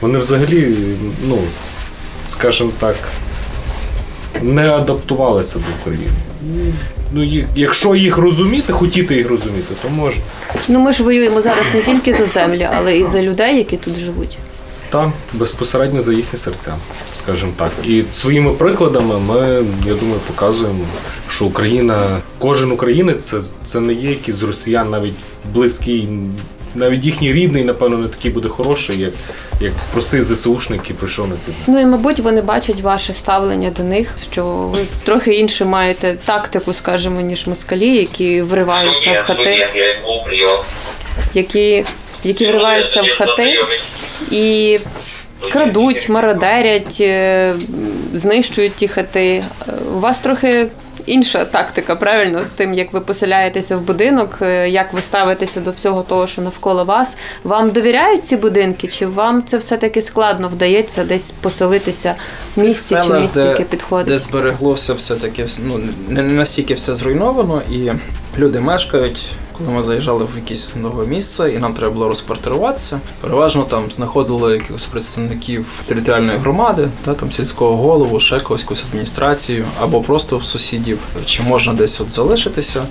Вони 0.00 0.18
взагалі, 0.18 0.74
ну, 1.28 1.38
скажімо 2.24 2.70
так, 2.78 2.96
не 4.42 4.70
адаптувалися 4.70 5.58
до 5.58 5.64
України. 5.80 6.12
Ну, 7.12 7.24
їх, 7.24 7.46
якщо 7.54 7.94
їх 7.94 8.16
розуміти, 8.16 8.72
хотіти 8.72 9.14
їх 9.16 9.28
розуміти, 9.28 9.74
то 9.82 9.88
можна. 9.88 10.22
Ну 10.68 10.80
ми 10.80 10.92
ж 10.92 11.02
воюємо 11.02 11.42
зараз 11.42 11.66
не 11.74 11.80
тільки 11.82 12.12
за 12.12 12.26
землю, 12.26 12.66
але 12.76 12.98
і 12.98 13.04
за 13.04 13.22
людей, 13.22 13.56
які 13.56 13.76
тут 13.76 13.94
живуть. 13.98 14.38
та 14.88 15.12
безпосередньо 15.32 16.02
за 16.02 16.12
їхні 16.12 16.38
серця, 16.38 16.74
скажімо 17.12 17.52
так. 17.56 17.70
І 17.84 18.02
своїми 18.12 18.50
прикладами 18.52 19.18
ми, 19.18 19.64
я 19.86 19.94
думаю, 19.94 20.20
показуємо, 20.26 20.84
що 21.28 21.44
Україна, 21.44 22.18
кожен 22.38 22.72
українець 22.72 23.24
це, 23.24 23.36
це 23.64 23.80
не 23.80 23.92
є 23.92 24.10
якийсь 24.10 24.42
росіян 24.42 24.90
навіть 24.90 25.14
близький, 25.54 26.08
навіть 26.76 27.04
їхній 27.04 27.32
рідний, 27.32 27.64
напевно, 27.64 27.98
не 27.98 28.08
такий 28.08 28.30
буде 28.30 28.48
хороший, 28.48 28.98
як, 28.98 29.12
як 29.60 29.72
простий 29.92 30.22
ЗСУшник, 30.22 30.80
який 30.80 30.96
прийшов 30.96 31.28
на 31.28 31.36
ці 31.36 31.44
землі. 31.44 31.62
Ну 31.66 31.80
і 31.80 31.86
мабуть, 31.86 32.20
вони 32.20 32.42
бачать 32.42 32.80
ваше 32.80 33.12
ставлення 33.12 33.70
до 33.70 33.82
них, 33.82 34.08
що 34.32 34.44
ви 34.44 34.84
трохи 35.04 35.34
інше 35.34 35.64
маєте 35.64 36.16
тактику, 36.24 36.72
скажімо, 36.72 37.20
ніж 37.20 37.46
москалі, 37.46 37.94
які 37.94 38.42
вриваються 38.42 39.12
в 39.12 39.16
хати, 39.26 39.68
які, 41.34 41.84
які 42.24 42.46
вриваються 42.46 43.02
в 43.02 43.08
хати 43.18 43.58
і 44.30 44.78
крадуть, 45.52 46.08
мародерять, 46.08 46.98
е, 47.00 47.54
знищують 48.14 48.74
ті 48.74 48.88
хати. 48.88 49.44
У 49.94 49.98
вас 49.98 50.20
трохи 50.20 50.66
інша 51.06 51.44
тактика, 51.44 51.96
правильно, 51.96 52.42
з 52.42 52.50
тим, 52.50 52.74
як 52.74 52.92
ви 52.92 53.00
поселяєтеся 53.00 53.76
в 53.76 53.80
будинок, 53.80 54.38
е, 54.42 54.68
як 54.70 54.92
ви 54.92 55.02
ставитеся 55.02 55.60
до 55.60 55.70
всього 55.70 56.02
того, 56.02 56.26
що 56.26 56.42
навколо 56.42 56.84
вас. 56.84 57.16
Вам 57.44 57.70
довіряють 57.70 58.24
ці 58.24 58.36
будинки, 58.36 58.88
чи 58.88 59.06
вам 59.06 59.42
це 59.46 59.58
все-таки 59.58 60.02
складно 60.02 60.48
вдається 60.48 61.04
десь 61.04 61.30
поселитися 61.30 62.14
в 62.56 62.62
місті 62.62 62.94
чи 62.94 63.00
селах, 63.00 63.22
місті, 63.22 63.38
де- 63.38 63.46
яке 63.48 63.62
підходить? 63.64 64.08
Де 64.08 64.18
збереглося 64.18 64.94
все-таки, 64.94 65.46
ну, 65.64 65.80
не 66.08 66.22
не 66.22 66.32
настільки 66.34 66.74
все 66.74 66.96
зруйновано, 66.96 67.62
і 67.72 67.90
люди 68.38 68.60
мешкають. 68.60 69.22
Коли 69.58 69.70
ми 69.70 69.82
заїжджали 69.82 70.24
в 70.24 70.36
якесь 70.36 70.76
нове 70.76 71.06
місце, 71.06 71.52
і 71.52 71.58
нам 71.58 71.74
треба 71.74 71.94
було 71.94 72.08
розквартируватися, 72.08 73.00
переважно 73.20 73.64
там 73.64 73.90
знаходили 73.90 74.52
якихось 74.52 74.84
представників 74.84 75.66
територіальної 75.86 76.38
громади, 76.38 76.88
та 77.04 77.14
там 77.14 77.32
сільського 77.32 77.76
голову, 77.76 78.20
ще 78.20 78.40
когось 78.40 78.62
якусь 78.62 78.84
адміністрацію, 78.88 79.64
або 79.80 80.00
просто 80.00 80.36
в 80.38 80.44
сусідів, 80.44 80.98
чи 81.24 81.42
можна 81.42 81.72
десь 81.72 82.00
от 82.00 82.10
залишитися. 82.10 82.82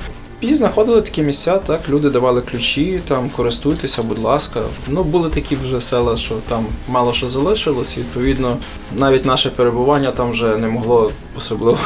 І 0.42 0.56
знаходили 0.56 1.02
такі 1.02 1.22
місця, 1.22 1.58
так 1.58 1.90
люди 1.90 2.10
давали 2.10 2.42
ключі, 2.42 3.00
там 3.08 3.30
користуйтеся, 3.30 4.04
будь 4.04 4.20
ласка. 4.20 4.62
Ну 4.88 5.04
були 5.04 5.30
такі 5.30 5.56
вже 5.56 5.82
села, 5.82 6.18
що 6.18 6.36
там 6.48 6.66
мало 6.88 7.14
що 7.14 7.30
залишилось. 7.30 7.98
І, 7.98 8.00
відповідно, 8.00 8.58
навіть 8.96 9.26
наше 9.26 9.50
перебування 9.50 10.12
там 10.12 10.32
вже 10.32 10.58
не 10.58 10.68
могло 10.68 11.12
особливо 11.38 11.78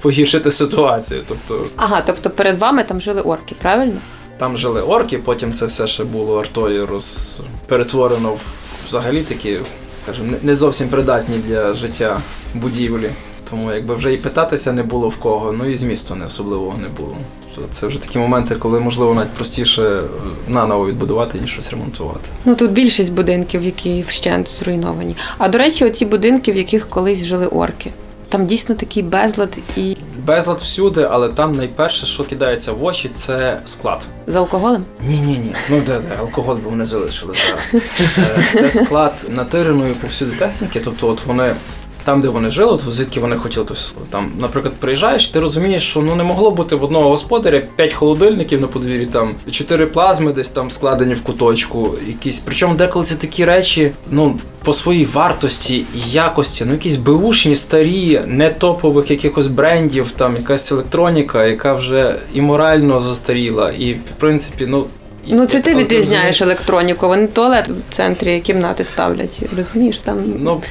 погіршити 0.00 0.50
ситуацію. 0.50 1.20
Тобто 1.28 1.64
Ага, 1.76 2.02
тобто 2.06 2.30
перед 2.30 2.58
вами 2.58 2.84
там 2.84 3.00
жили 3.00 3.20
орки, 3.20 3.54
правильно? 3.62 3.96
там 4.38 4.56
жили 4.56 4.80
орки, 4.82 5.18
потім 5.18 5.52
це 5.52 5.66
все 5.66 5.86
ще 5.86 6.04
було 6.04 6.40
артою 6.40 6.86
роз... 6.86 7.40
перетворено 7.66 8.30
в 8.32 8.40
взагалі 8.86 9.22
такі, 9.22 9.58
скажімо, 10.04 10.28
не- 10.42 10.54
зовсім 10.56 10.88
придатні 10.88 11.38
для 11.38 11.74
життя 11.74 12.20
будівлі. 12.54 13.10
Тому 13.50 13.72
якби 13.72 13.94
вже 13.94 14.12
і 14.12 14.16
питатися 14.16 14.72
не 14.72 14.82
було 14.82 15.08
в 15.08 15.16
кого, 15.16 15.52
ну 15.52 15.70
і 15.70 15.76
змісту 15.76 16.14
не 16.14 16.26
особливого 16.26 16.78
не 16.78 16.88
було. 16.88 17.16
Тобто 17.54 17.72
Це 17.72 17.86
вже 17.86 18.00
такі 18.00 18.18
моменти, 18.18 18.54
коли 18.54 18.80
можливо 18.80 19.14
навіть 19.14 19.30
простіше 19.30 19.82
е, 19.82 20.02
наново 20.48 20.86
відбудувати, 20.86 21.38
ніж 21.38 21.50
щось 21.52 21.70
ремонтувати. 21.70 22.20
Ну 22.44 22.54
тут 22.54 22.72
більшість 22.72 23.12
будинків, 23.12 23.62
які 23.62 24.04
вщент 24.08 24.48
зруйновані. 24.48 25.16
А 25.38 25.48
до 25.48 25.58
речі, 25.58 25.84
оті 25.84 26.04
будинки, 26.06 26.52
в 26.52 26.56
яких 26.56 26.88
колись 26.88 27.24
жили 27.24 27.46
орки. 27.46 27.90
Там 28.30 28.46
дійсно 28.46 28.74
такий 28.74 29.02
безлад 29.02 29.58
і 29.76 29.96
Безлад 30.26 30.58
всюди, 30.58 31.08
але 31.10 31.28
там 31.28 31.52
найперше, 31.54 32.06
що 32.06 32.24
кидається 32.24 32.72
в 32.72 32.84
очі, 32.84 33.08
це 33.08 33.60
склад. 33.64 34.06
з 34.26 34.36
алкоголем. 34.36 34.84
Ні, 35.06 35.14
ні, 35.20 35.32
ні. 35.38 35.54
Ну 35.70 35.80
де, 35.86 35.92
де, 35.98 36.16
алкоголь 36.20 36.56
бо 36.64 36.70
вони 36.70 36.84
залишили 36.84 37.34
зараз. 37.48 37.74
Е, 38.18 38.42
Це 38.52 38.70
склад 38.70 39.12
натиреної 39.28 39.94
повсюди 39.94 40.36
техніки. 40.36 40.80
Тобто, 40.84 41.08
от 41.08 41.26
вони 41.26 41.54
там, 42.04 42.20
де 42.20 42.28
вони 42.28 42.50
жили, 42.50 42.72
от 42.72 42.80
звідки 42.80 43.20
вони 43.20 43.36
хотіли, 43.36 43.66
то 43.66 43.74
все. 43.74 43.92
там, 44.10 44.32
наприклад, 44.38 44.74
приїжджаєш, 44.78 45.28
ти 45.28 45.40
розумієш, 45.40 45.82
що 45.90 46.00
ну 46.00 46.14
не 46.16 46.24
могло 46.24 46.50
бути 46.50 46.76
в 46.76 46.84
одного 46.84 47.08
господаря 47.08 47.62
5 47.76 47.92
холодильників 47.94 48.60
на 48.60 48.66
подвір'ї, 48.66 49.06
там 49.06 49.34
4 49.50 49.86
плазми 49.86 50.32
десь 50.32 50.48
там 50.48 50.70
складені 50.70 51.14
в 51.14 51.22
куточку, 51.22 51.94
якісь. 52.06 52.40
Причому 52.40 52.74
деколи 52.74 53.04
це 53.04 53.14
такі 53.14 53.44
речі, 53.44 53.92
ну. 54.10 54.38
По 54.64 54.72
своїй 54.72 55.04
вартості 55.04 55.76
і 55.76 56.10
якості, 56.10 56.64
ну 56.64 56.72
якісь 56.72 56.96
беушні, 56.96 57.56
старі, 57.56 58.20
не 58.26 58.48
топових 58.50 59.10
якихось 59.10 59.46
брендів, 59.46 60.10
там 60.16 60.36
якась 60.36 60.72
електроніка, 60.72 61.46
яка 61.46 61.74
вже 61.74 62.14
і 62.34 62.40
морально 62.40 63.00
застаріла, 63.00 63.70
і 63.70 63.92
в 63.92 64.12
принципі, 64.18 64.66
ну 64.68 64.86
Ну 65.26 65.46
це 65.46 65.60
ти 65.60 65.74
відрізняєш 65.74 66.42
електроніку. 66.42 67.08
Вони 67.08 67.26
туалет 67.26 67.68
в 67.68 67.94
центрі 67.94 68.40
кімнати 68.40 68.84
ставлять. 68.84 69.42
Розумієш, 69.56 69.98
там 69.98 70.16
Ну, 70.38 70.62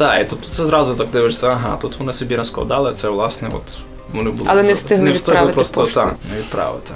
так, 0.00 0.20
і 0.20 0.24
тобто 0.30 0.48
це 0.48 0.64
зразу 0.64 0.94
так 0.94 1.06
дивишся, 1.12 1.48
ага, 1.48 1.76
тут 1.80 1.98
вони 1.98 2.12
собі 2.12 2.36
розкладали, 2.36 2.92
це 2.92 3.08
власне, 3.08 3.48
от 3.54 3.78
вони 4.14 4.30
були. 4.30 4.44
Але 4.50 4.62
не 4.62 4.72
встигли 4.72 5.04
не 5.04 5.12
встигли 5.12 5.34
відправити 5.34 5.54
просто 5.54 5.80
поштою. 5.80 6.06
так, 6.06 6.16
не 6.32 6.38
відправити. 6.38 6.94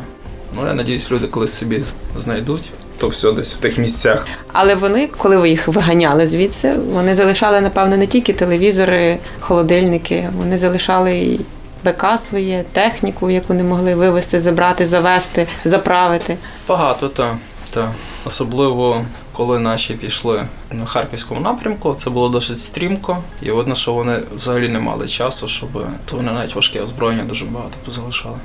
Ну, 0.56 0.66
я 0.66 0.74
надіюсь, 0.74 1.10
люди 1.10 1.26
колись 1.26 1.52
собі 1.52 1.82
знайдуть, 2.16 2.70
то 2.98 3.08
все 3.08 3.32
десь 3.32 3.54
в 3.54 3.58
тих 3.58 3.78
місцях. 3.78 4.26
Але 4.52 4.74
вони, 4.74 5.10
коли 5.18 5.36
ви 5.36 5.48
їх 5.48 5.68
виганяли 5.68 6.26
звідси, 6.26 6.72
вони 6.92 7.14
залишали, 7.14 7.60
напевно, 7.60 7.96
не 7.96 8.06
тільки 8.06 8.32
телевізори, 8.32 9.18
холодильники, 9.40 10.28
вони 10.36 10.56
залишали 10.56 11.18
і 11.18 11.40
БК 11.84 12.18
своє, 12.18 12.64
техніку, 12.72 13.30
яку 13.30 13.54
не 13.54 13.62
могли 13.62 13.94
вивезти, 13.94 14.40
забрати, 14.40 14.84
завести, 14.84 15.46
заправити. 15.64 16.36
Багато, 16.68 17.08
так. 17.08 17.34
Та. 17.70 17.92
Особливо, 18.24 19.04
коли 19.36 19.58
наші 19.58 19.94
пішли 19.94 20.48
на 20.72 20.86
харківському 20.86 21.40
напрямку, 21.40 21.94
це 21.94 22.10
було 22.10 22.28
досить 22.28 22.58
стрімко, 22.58 23.22
і 23.42 23.50
видно, 23.50 23.74
що 23.74 23.92
вони 23.92 24.20
взагалі 24.36 24.68
не 24.68 24.78
мали 24.78 25.08
часу, 25.08 25.48
щоб 25.48 25.68
то 26.04 26.16
вони 26.16 26.32
навіть 26.32 26.54
важке 26.54 26.80
озброєння 26.80 27.24
дуже 27.24 27.44
багато 27.44 27.74
позалишали. 27.84 28.36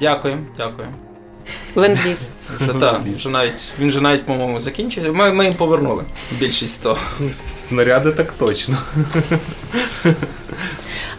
Дякую, 0.00 0.46
дякую. 0.56 0.88
Ленд-ліз. 1.76 2.32
Вже 2.60 2.72
так, 2.72 3.00
вже 3.16 3.28
навіть 3.28 3.72
він 3.78 3.90
же 3.90 4.00
навіть, 4.00 4.26
по-моєму, 4.26 4.60
закінчився. 4.60 5.12
Ми, 5.12 5.32
ми 5.32 5.44
їм 5.44 5.54
повернули 5.54 6.04
більшість 6.38 6.82
того. 6.82 6.98
Снаряди 7.32 8.12
так 8.12 8.32
точно. 8.32 8.76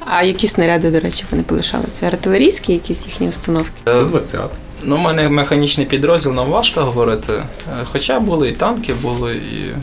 А 0.05 0.23
які 0.23 0.47
снаряди, 0.47 0.91
до 0.91 0.99
речі, 0.99 1.25
вони 1.31 1.43
полишали? 1.43 1.85
Це 1.91 2.07
артилерійські 2.07 2.73
якісь 2.73 3.05
їхні 3.05 3.29
установки? 3.29 3.73
120. 3.85 4.41
Ну, 4.83 4.95
у 4.95 4.99
мене 4.99 5.29
механічний 5.29 5.87
підрозділ, 5.87 6.33
нам 6.33 6.49
важко 6.49 6.81
говорити. 6.81 7.33
Е, 7.33 7.45
Хоча 7.91 8.19
були 8.19 8.49
і 8.49 8.51
танки, 8.51 8.93
були 9.01 9.35
і 9.35 9.73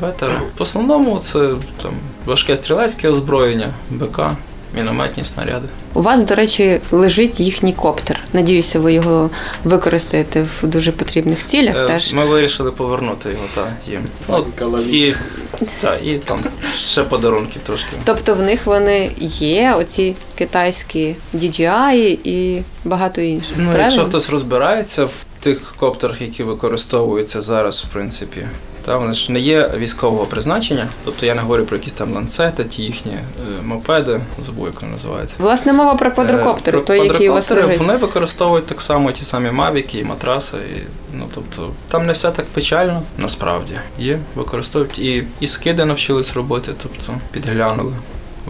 е. 0.00 0.30
В 0.58 0.62
основному 0.62 1.18
це 1.18 1.54
там 1.82 1.92
важке 2.26 2.56
стрілецьке 2.56 3.08
озброєння, 3.08 3.74
БК, 3.90 4.20
мінометні 4.74 5.24
снаряди. 5.24 5.68
У 5.94 6.02
вас, 6.02 6.24
до 6.24 6.34
речі, 6.34 6.80
лежить 6.90 7.40
їхній 7.40 7.72
коптер. 7.72 8.20
Надіюся, 8.32 8.80
ви 8.80 8.92
його 8.92 9.30
використаєте 9.64 10.42
в 10.42 10.66
дуже 10.66 10.92
потрібних 10.92 11.46
цілях. 11.46 11.76
Е, 11.76 11.86
Теж 11.86 12.12
Ми 12.12 12.24
вирішили 12.26 12.70
повернути 12.72 13.28
його 13.28 13.44
та 13.54 13.90
їм. 13.92 14.02
Ну, 14.28 14.78
і, 14.90 15.14
та, 15.80 15.96
і 15.96 16.18
там 16.18 16.38
ще 16.76 17.02
подарунків 17.02 17.62
трошки. 17.66 17.88
тобто 18.04 18.34
в 18.34 18.40
них 18.40 18.66
вони 18.66 19.10
є, 19.38 19.74
оці 19.78 20.14
китайські 20.38 21.16
DJI 21.34 22.18
і 22.24 22.62
багато 22.84 23.20
інших. 23.20 23.56
Ну, 23.56 23.64
правильно? 23.64 23.82
якщо 23.82 24.04
хтось 24.04 24.30
розбирається 24.30 25.04
в 25.04 25.12
тих 25.40 25.74
коптерах, 25.76 26.22
які 26.22 26.42
використовуються 26.42 27.40
зараз, 27.40 27.84
в 27.84 27.92
принципі, 27.92 28.46
та 28.84 28.96
вони 28.96 29.12
ж 29.12 29.32
не 29.32 29.40
є 29.40 29.70
військового 29.78 30.26
призначення. 30.26 30.88
Тобто 31.04 31.26
я 31.26 31.34
не 31.34 31.42
говорю 31.42 31.64
про 31.64 31.76
якісь 31.76 31.92
там 31.92 32.14
ланцети, 32.14 32.64
ті 32.64 32.82
їхні 32.82 33.12
е, 33.12 33.62
мопеди, 33.64 34.20
забув, 34.40 34.66
як 34.66 34.80
вони 34.80 34.92
називаються. 34.92 35.36
Власне, 35.38 35.72
мова 35.72 35.94
про 35.94 36.12
квадрокоптери, 36.12 36.78
Е, 36.78 36.82
той, 36.82 36.96
про 36.98 37.06
який 37.06 37.28
у 37.28 37.32
вас 37.32 37.50
лежить. 37.50 37.78
Вони 37.78 37.96
використовують 37.96 38.66
так 38.66 38.80
само 38.80 39.12
ті 39.12 39.24
самі 39.24 39.50
мавіки 39.50 39.98
і 39.98 40.04
матраси. 40.04 40.56
І, 40.56 40.80
ну, 41.16 41.26
тобто, 41.34 41.70
там 41.88 42.06
не 42.06 42.12
все 42.12 42.30
так 42.30 42.46
печально, 42.46 43.02
насправді. 43.18 43.74
Є, 43.98 44.18
використовують 44.34 44.98
і, 44.98 45.24
і 45.40 45.46
скиди 45.46 45.84
навчились 45.84 46.34
робити, 46.34 46.72
тобто 46.82 47.20
підглянули 47.30 47.92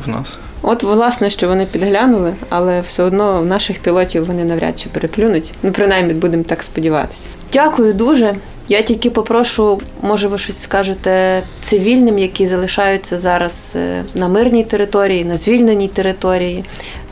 в 0.04 0.08
нас. 0.08 0.38
От, 0.62 0.82
власне, 0.82 1.30
що 1.30 1.48
вони 1.48 1.66
підглянули, 1.66 2.34
але 2.48 2.80
все 2.80 3.02
одно 3.02 3.42
наших 3.42 3.78
пілотів 3.78 4.24
вони 4.26 4.44
навряд 4.44 4.78
чи 4.78 4.88
переплюнуть. 4.88 5.52
Ну, 5.62 5.72
принаймні, 5.72 6.14
будемо 6.14 6.42
так 6.42 6.62
сподіватися. 6.62 7.28
Дякую 7.52 7.92
дуже. 7.92 8.34
Я 8.68 8.82
тільки 8.82 9.10
попрошу, 9.10 9.80
може, 10.02 10.28
ви 10.28 10.38
щось 10.38 10.62
скажете 10.62 11.42
цивільним, 11.60 12.18
які 12.18 12.46
залишаються 12.46 13.18
зараз 13.18 13.72
е, 13.76 14.04
на 14.14 14.28
мирній 14.28 14.64
території, 14.64 15.24
на 15.24 15.36
звільненій 15.36 15.88
території. 15.88 16.64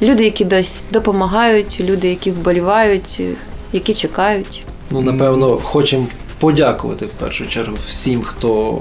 Люди, 0.02 0.24
які 0.24 0.44
десь 0.44 0.84
допомагають, 0.92 1.80
люди, 1.80 2.08
які 2.08 2.30
вболівають, 2.30 3.16
е, 3.20 3.32
які 3.72 3.94
чекають. 3.94 4.62
Ну, 4.90 5.00
напевно, 5.00 5.56
хочемо 5.62 6.06
подякувати 6.38 7.06
в 7.06 7.08
першу 7.08 7.46
чергу 7.46 7.76
всім, 7.88 8.22
хто 8.22 8.78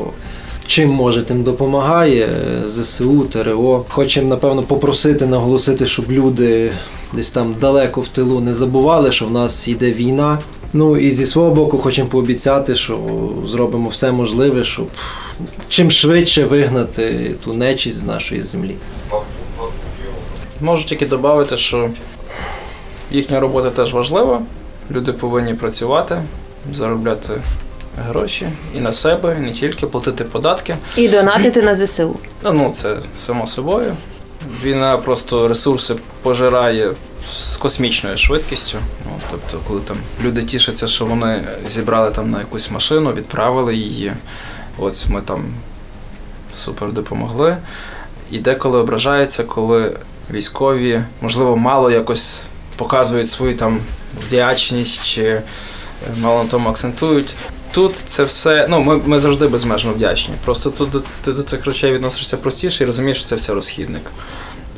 чим 0.67 0.89
може, 0.89 1.23
тим 1.23 1.43
допомагає. 1.43 2.29
ЗСУ, 2.67 3.25
ТРО. 3.25 3.85
Хочемо, 3.89 4.27
напевно, 4.29 4.63
попросити, 4.63 5.25
наголосити, 5.25 5.87
щоб 5.87 6.11
люди 6.11 6.71
десь 7.13 7.31
там 7.31 7.55
далеко 7.61 8.01
в 8.01 8.07
тилу 8.07 8.39
не 8.39 8.53
забували, 8.53 9.11
що 9.11 9.25
в 9.25 9.31
нас 9.31 9.67
йде 9.67 9.91
війна, 9.91 10.39
Ну 10.73 10.97
і 10.97 11.11
зі 11.11 11.25
свого 11.25 11.51
боку 11.51 11.77
хочемо 11.77 12.09
пообіцяти, 12.09 12.75
що 12.75 12.99
зробимо 13.45 13.89
все 13.89 14.11
можливе, 14.11 14.63
щоб 14.63 14.87
чим 15.69 15.91
швидше 15.91 16.45
вигнати 16.45 17.35
ту 17.43 17.53
нечість 17.53 17.97
з 17.97 18.03
нашої 18.03 18.41
землі. 18.41 18.75
Можу 20.61 20.85
тільки 20.85 21.05
додати, 21.05 21.57
що 21.57 21.89
їхня 23.11 23.39
робота 23.39 23.69
теж 23.69 23.93
важлива. 23.93 24.41
Люди 24.91 25.13
повинні 25.13 25.53
працювати, 25.53 26.21
заробляти 26.73 27.41
гроші 28.07 28.49
і 28.77 28.79
на 28.79 28.93
себе, 28.93 29.35
і 29.39 29.41
не 29.41 29.51
тільки 29.51 29.87
платити 29.87 30.23
податки. 30.23 30.75
І 30.97 31.07
донатити 31.07 31.61
на 31.61 31.75
ЗСУ. 31.75 32.15
Ну, 32.43 32.53
ну 32.53 32.69
це 32.69 32.97
само 33.15 33.47
собою. 33.47 33.95
Війна 34.63 34.97
просто 34.97 35.47
ресурси 35.47 35.95
пожирає 36.21 36.93
з 37.39 37.57
космічною 37.57 38.17
швидкістю. 38.17 38.77
Ну, 39.05 39.11
тобто, 39.31 39.59
коли 39.67 39.81
там 39.81 39.97
люди 40.23 40.43
тішаться, 40.43 40.87
що 40.87 41.05
вони 41.05 41.43
зібрали 41.71 42.11
там 42.11 42.31
на 42.31 42.39
якусь 42.39 42.71
машину, 42.71 43.13
відправили 43.13 43.75
її. 43.75 44.13
Ось 44.77 45.07
ми 45.07 45.21
там 45.21 45.43
супер 46.53 46.91
допомогли. 46.91 47.57
І 48.31 48.39
деколи 48.39 48.77
ображається, 48.77 49.43
коли 49.43 49.97
військові, 50.31 51.03
можливо, 51.21 51.57
мало 51.57 51.91
якось 51.91 52.43
показують 52.75 53.29
свою 53.29 53.57
там 53.57 53.79
вдячність 54.27 55.05
чи 55.05 55.23
е, 55.23 55.43
мало 56.21 56.43
на 56.43 56.49
тому 56.49 56.69
акцентують. 56.69 57.35
Тут 57.71 57.95
це 57.95 58.23
все, 58.23 58.67
ну 58.69 58.81
ми, 58.81 58.97
ми 59.05 59.19
завжди 59.19 59.47
безмежно 59.47 59.93
вдячні. 59.93 60.35
Просто 60.45 60.69
тут 60.69 61.05
ти 61.21 61.33
до 61.33 61.43
цих 61.43 61.65
речей 61.65 61.93
відносишся 61.93 62.37
простіше 62.37 62.83
і 62.83 62.87
розумієш, 62.87 63.17
що 63.17 63.25
це 63.25 63.35
все 63.35 63.53
розхідник. 63.53 64.01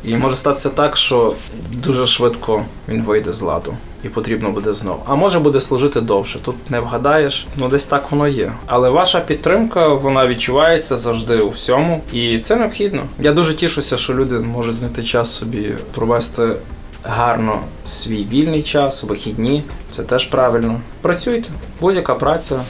І 0.03 0.17
може 0.17 0.35
статися 0.35 0.69
так, 0.69 0.97
що 0.97 1.33
дуже 1.71 2.07
швидко 2.07 2.65
він 2.87 3.03
вийде 3.03 3.31
з 3.31 3.41
ладу 3.41 3.73
і 4.03 4.09
потрібно 4.09 4.49
буде 4.49 4.73
знову. 4.73 4.99
А 5.07 5.15
може 5.15 5.39
буде 5.39 5.61
служити 5.61 6.01
довше. 6.01 6.39
Тут 6.39 6.71
не 6.71 6.79
вгадаєш, 6.79 7.47
ну 7.57 7.67
десь 7.67 7.87
так 7.87 8.11
воно 8.11 8.27
є. 8.27 8.51
Але 8.65 8.89
ваша 8.89 9.19
підтримка 9.19 9.87
вона 9.87 10.27
відчувається 10.27 10.97
завжди 10.97 11.37
у 11.37 11.49
всьому, 11.49 12.01
і 12.13 12.39
це 12.39 12.55
необхідно. 12.55 13.03
Я 13.19 13.33
дуже 13.33 13.55
тішуся, 13.55 13.97
що 13.97 14.13
люди 14.13 14.39
можуть 14.39 14.73
знайти 14.75 15.03
час 15.03 15.35
собі 15.35 15.75
провести 15.95 16.55
гарно 17.03 17.59
свій 17.85 18.25
вільний 18.25 18.63
час, 18.63 19.03
вихідні. 19.03 19.63
Це 19.89 20.03
теж 20.03 20.25
правильно. 20.25 20.81
Працюйте, 21.01 21.49
будь-яка 21.81 22.15
праця 22.15 22.61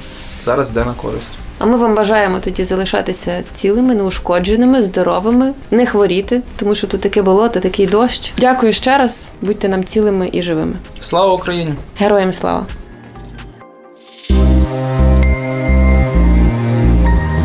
зараз 0.43 0.71
йде 0.71 0.85
на 0.85 0.93
користь. 0.93 1.33
А 1.63 1.65
ми 1.65 1.77
вам 1.77 1.95
бажаємо 1.95 2.39
тоді 2.39 2.63
залишатися 2.63 3.43
цілими, 3.53 3.95
неушкодженими, 3.95 4.81
здоровими, 4.81 5.53
не 5.71 5.85
хворіти, 5.85 6.41
тому 6.55 6.75
що 6.75 6.87
тут 6.87 7.01
таке 7.01 7.21
болото, 7.21 7.59
такий 7.59 7.87
дощ. 7.87 8.31
Дякую 8.37 8.73
ще 8.73 8.97
раз. 8.97 9.33
Будьте 9.41 9.69
нам 9.69 9.83
цілими 9.83 10.29
і 10.31 10.41
живими. 10.41 10.73
Слава 10.99 11.33
Україні! 11.33 11.73
Героям 11.97 12.31
слава! 12.31 12.65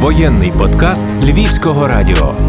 Воєнний 0.00 0.52
подкаст 0.58 1.06
Львівського 1.22 1.86
радіо. 1.88 2.45